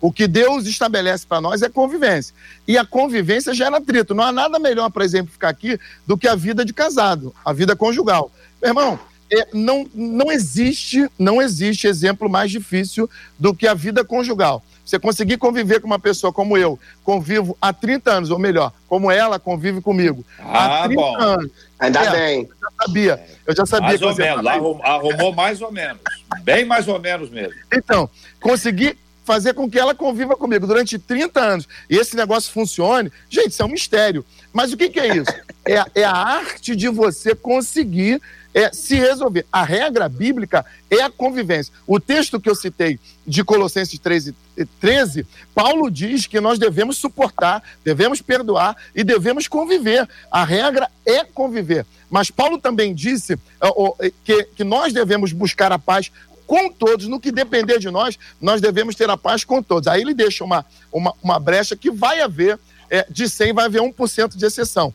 [0.00, 2.34] O que Deus estabelece para nós é convivência.
[2.66, 4.14] E a convivência gera atrito.
[4.14, 7.74] Não há nada melhor para exemplificar aqui do que a vida de casado, a vida
[7.74, 8.30] conjugal.
[8.62, 8.98] Meu irmão,
[9.30, 14.62] é, não, não existe, não existe exemplo mais difícil do que a vida conjugal.
[14.84, 19.10] Você conseguir conviver com uma pessoa como eu, convivo há 30 anos, ou melhor, como
[19.10, 20.24] ela convive comigo.
[20.38, 21.16] Ah, há 30 bom.
[21.18, 21.50] anos.
[21.78, 22.48] Ainda é, bem.
[22.48, 23.26] Eu já sabia.
[23.46, 26.00] Eu já sabia mais que ou menos, arrumou, arrumou mais ou menos.
[26.42, 27.52] Bem mais ou menos mesmo.
[27.70, 28.08] Então,
[28.40, 28.96] conseguir
[29.28, 33.62] fazer com que ela conviva comigo durante 30 anos e esse negócio funcione, gente, isso
[33.62, 34.24] é um mistério.
[34.54, 35.30] Mas o que, que é isso?
[35.66, 38.22] É, é a arte de você conseguir
[38.54, 39.44] é, se resolver.
[39.52, 41.74] A regra bíblica é a convivência.
[41.86, 44.34] O texto que eu citei de Colossenses 13,
[44.80, 50.08] 13, Paulo diz que nós devemos suportar, devemos perdoar e devemos conviver.
[50.30, 51.84] A regra é conviver.
[52.10, 56.10] Mas Paulo também disse uh, que, que nós devemos buscar a paz
[56.48, 59.86] com todos, no que depender de nós, nós devemos ter a paz com todos.
[59.86, 63.82] Aí ele deixa uma, uma, uma brecha que vai haver, é, de 100 vai haver
[63.82, 64.92] 1% de exceção.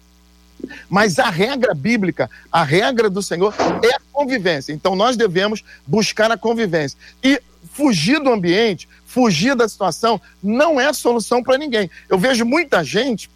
[0.89, 4.73] Mas a regra bíblica, a regra do Senhor é a convivência.
[4.73, 6.97] Então nós devemos buscar a convivência.
[7.23, 7.39] E
[7.71, 11.87] fugir do ambiente, fugir da situação, não é solução para ninguém.
[12.09, 13.29] Eu vejo muita gente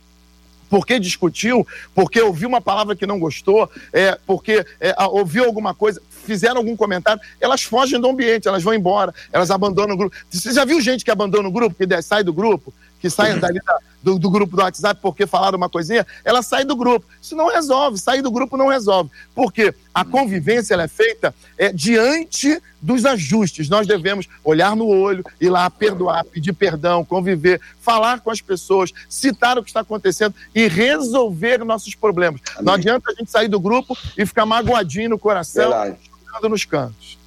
[0.70, 6.02] porque discutiu, porque ouviu uma palavra que não gostou, é, porque é, ouviu alguma coisa,
[6.26, 10.16] fizeram algum comentário, elas fogem do ambiente, elas vão embora, elas abandonam o grupo.
[10.30, 13.60] Você já viu gente que abandona o grupo, que sai do grupo, que sai dali
[13.66, 16.06] da, do, do, grupo do WhatsApp porque falaram uma coisinha?
[16.24, 17.06] Ela sai do grupo.
[17.22, 19.10] Isso não resolve, sair do grupo não resolve.
[19.34, 23.70] Porque a convivência ela é feita é, diante dos ajustes.
[23.70, 28.94] Nós devemos olhar no olho, ir lá perdoar, pedir perdão, conviver, falar com as pessoas,
[29.10, 32.40] citar o que está acontecendo e resolver nossos problemas.
[32.52, 32.66] Amém.
[32.66, 35.70] Não adianta a gente sair do grupo e ficar magoadinho no coração.
[35.70, 36.08] Verdade
[36.48, 37.18] nos cantos.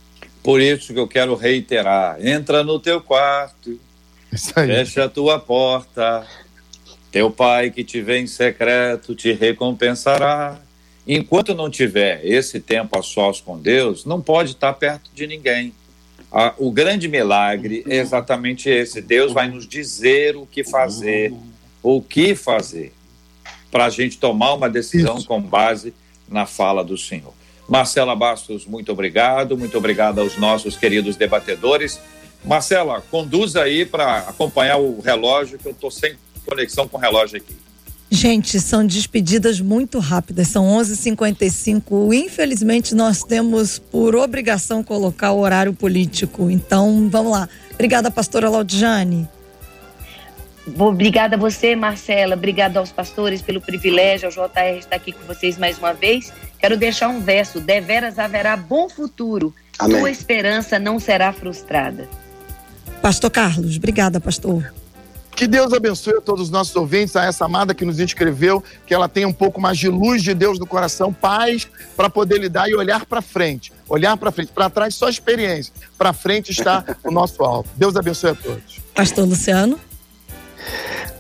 [0.43, 3.79] Por isso que eu quero reiterar: entra no teu quarto,
[4.33, 6.27] fecha a tua porta.
[7.11, 10.61] Teu pai que te vê em secreto te recompensará.
[11.07, 15.75] Enquanto não tiver esse tempo a sós com Deus, não pode estar perto de ninguém.
[16.59, 21.33] o grande milagre é exatamente esse: Deus vai nos dizer o que fazer,
[21.83, 22.93] o que fazer,
[23.71, 25.27] para a gente tomar uma decisão Isso.
[25.27, 25.93] com base
[26.29, 27.35] na fala do Senhor.
[27.69, 29.57] Marcela Bastos, muito obrigado.
[29.57, 32.01] Muito obrigado aos nossos queridos debatedores.
[32.45, 36.17] Marcela, conduza aí para acompanhar o relógio, que eu estou sem
[36.51, 37.57] conexão com o relógio aqui.
[38.13, 42.13] Gente, são despedidas muito rápidas, são 11h55.
[42.13, 46.51] Infelizmente, nós temos por obrigação colocar o horário político.
[46.51, 47.49] Então, vamos lá.
[47.73, 49.29] Obrigada, pastora Laudiane.
[50.77, 52.35] Obrigada a você, Marcela.
[52.35, 54.29] Obrigada aos pastores pelo privilégio.
[54.29, 56.33] O JR estar aqui com vocês mais uma vez.
[56.59, 59.55] Quero deixar um verso: deveras haverá bom futuro.
[59.79, 59.99] Amém.
[59.99, 62.09] Tua esperança não será frustrada.
[63.01, 64.80] Pastor Carlos, obrigada, pastor.
[65.41, 68.93] Que Deus abençoe a todos os nossos ouvintes, a essa amada que nos inscreveu, que
[68.93, 71.67] ela tenha um pouco mais de luz de Deus no coração, paz,
[71.97, 73.73] para poder lidar e olhar para frente.
[73.89, 75.73] Olhar para frente, para trás só experiência.
[75.97, 77.67] Para frente está o nosso alvo.
[77.75, 78.81] Deus abençoe a todos.
[78.95, 79.81] Pastor Luciano.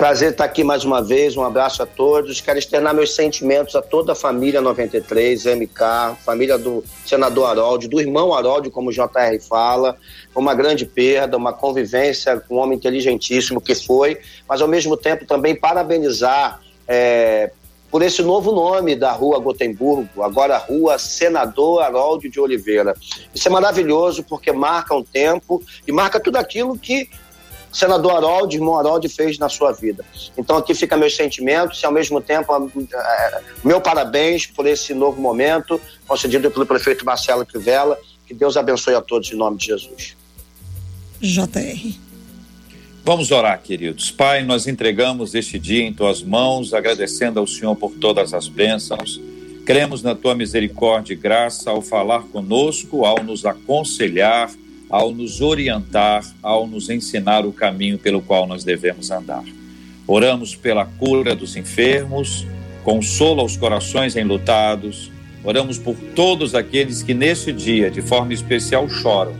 [0.00, 1.36] Prazer estar aqui mais uma vez.
[1.36, 2.40] Um abraço a todos.
[2.40, 8.00] Quero externar meus sentimentos a toda a família 93, MK, família do senador Harold, do
[8.00, 9.98] irmão Harold, como o JR fala.
[10.34, 15.26] Uma grande perda, uma convivência com um homem inteligentíssimo que foi, mas ao mesmo tempo
[15.26, 17.50] também parabenizar é,
[17.90, 22.96] por esse novo nome da Rua Gotemburgo, agora Rua Senador Harold de Oliveira.
[23.34, 27.10] Isso é maravilhoso porque marca um tempo e marca tudo aquilo que
[27.72, 30.04] senador Harold, irmão Harold, fez na sua vida.
[30.36, 32.52] Então aqui fica meus sentimentos e ao mesmo tempo
[33.64, 37.98] meu parabéns por esse novo momento concedido pelo prefeito Marcelo Crivella.
[38.26, 40.16] Que Deus abençoe a todos em nome de Jesus.
[41.20, 41.98] JR.
[43.02, 44.10] Vamos orar, queridos.
[44.10, 49.20] Pai, nós entregamos este dia em tuas mãos, agradecendo ao Senhor por todas as bênçãos.
[49.64, 54.50] Cremos na tua misericórdia e graça ao falar conosco, ao nos aconselhar,
[54.90, 59.44] ao nos orientar, ao nos ensinar o caminho pelo qual nós devemos andar.
[60.06, 62.44] Oramos pela cura dos enfermos,
[62.82, 65.12] consola os corações enlutados,
[65.44, 69.34] oramos por todos aqueles que nesse dia, de forma especial, choram,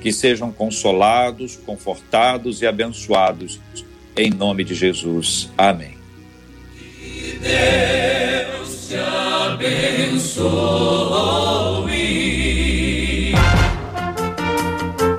[0.00, 3.60] que sejam consolados, confortados e abençoados,
[4.16, 5.50] em nome de Jesus.
[5.58, 5.96] Amém.
[7.42, 10.56] Deus te abençoe.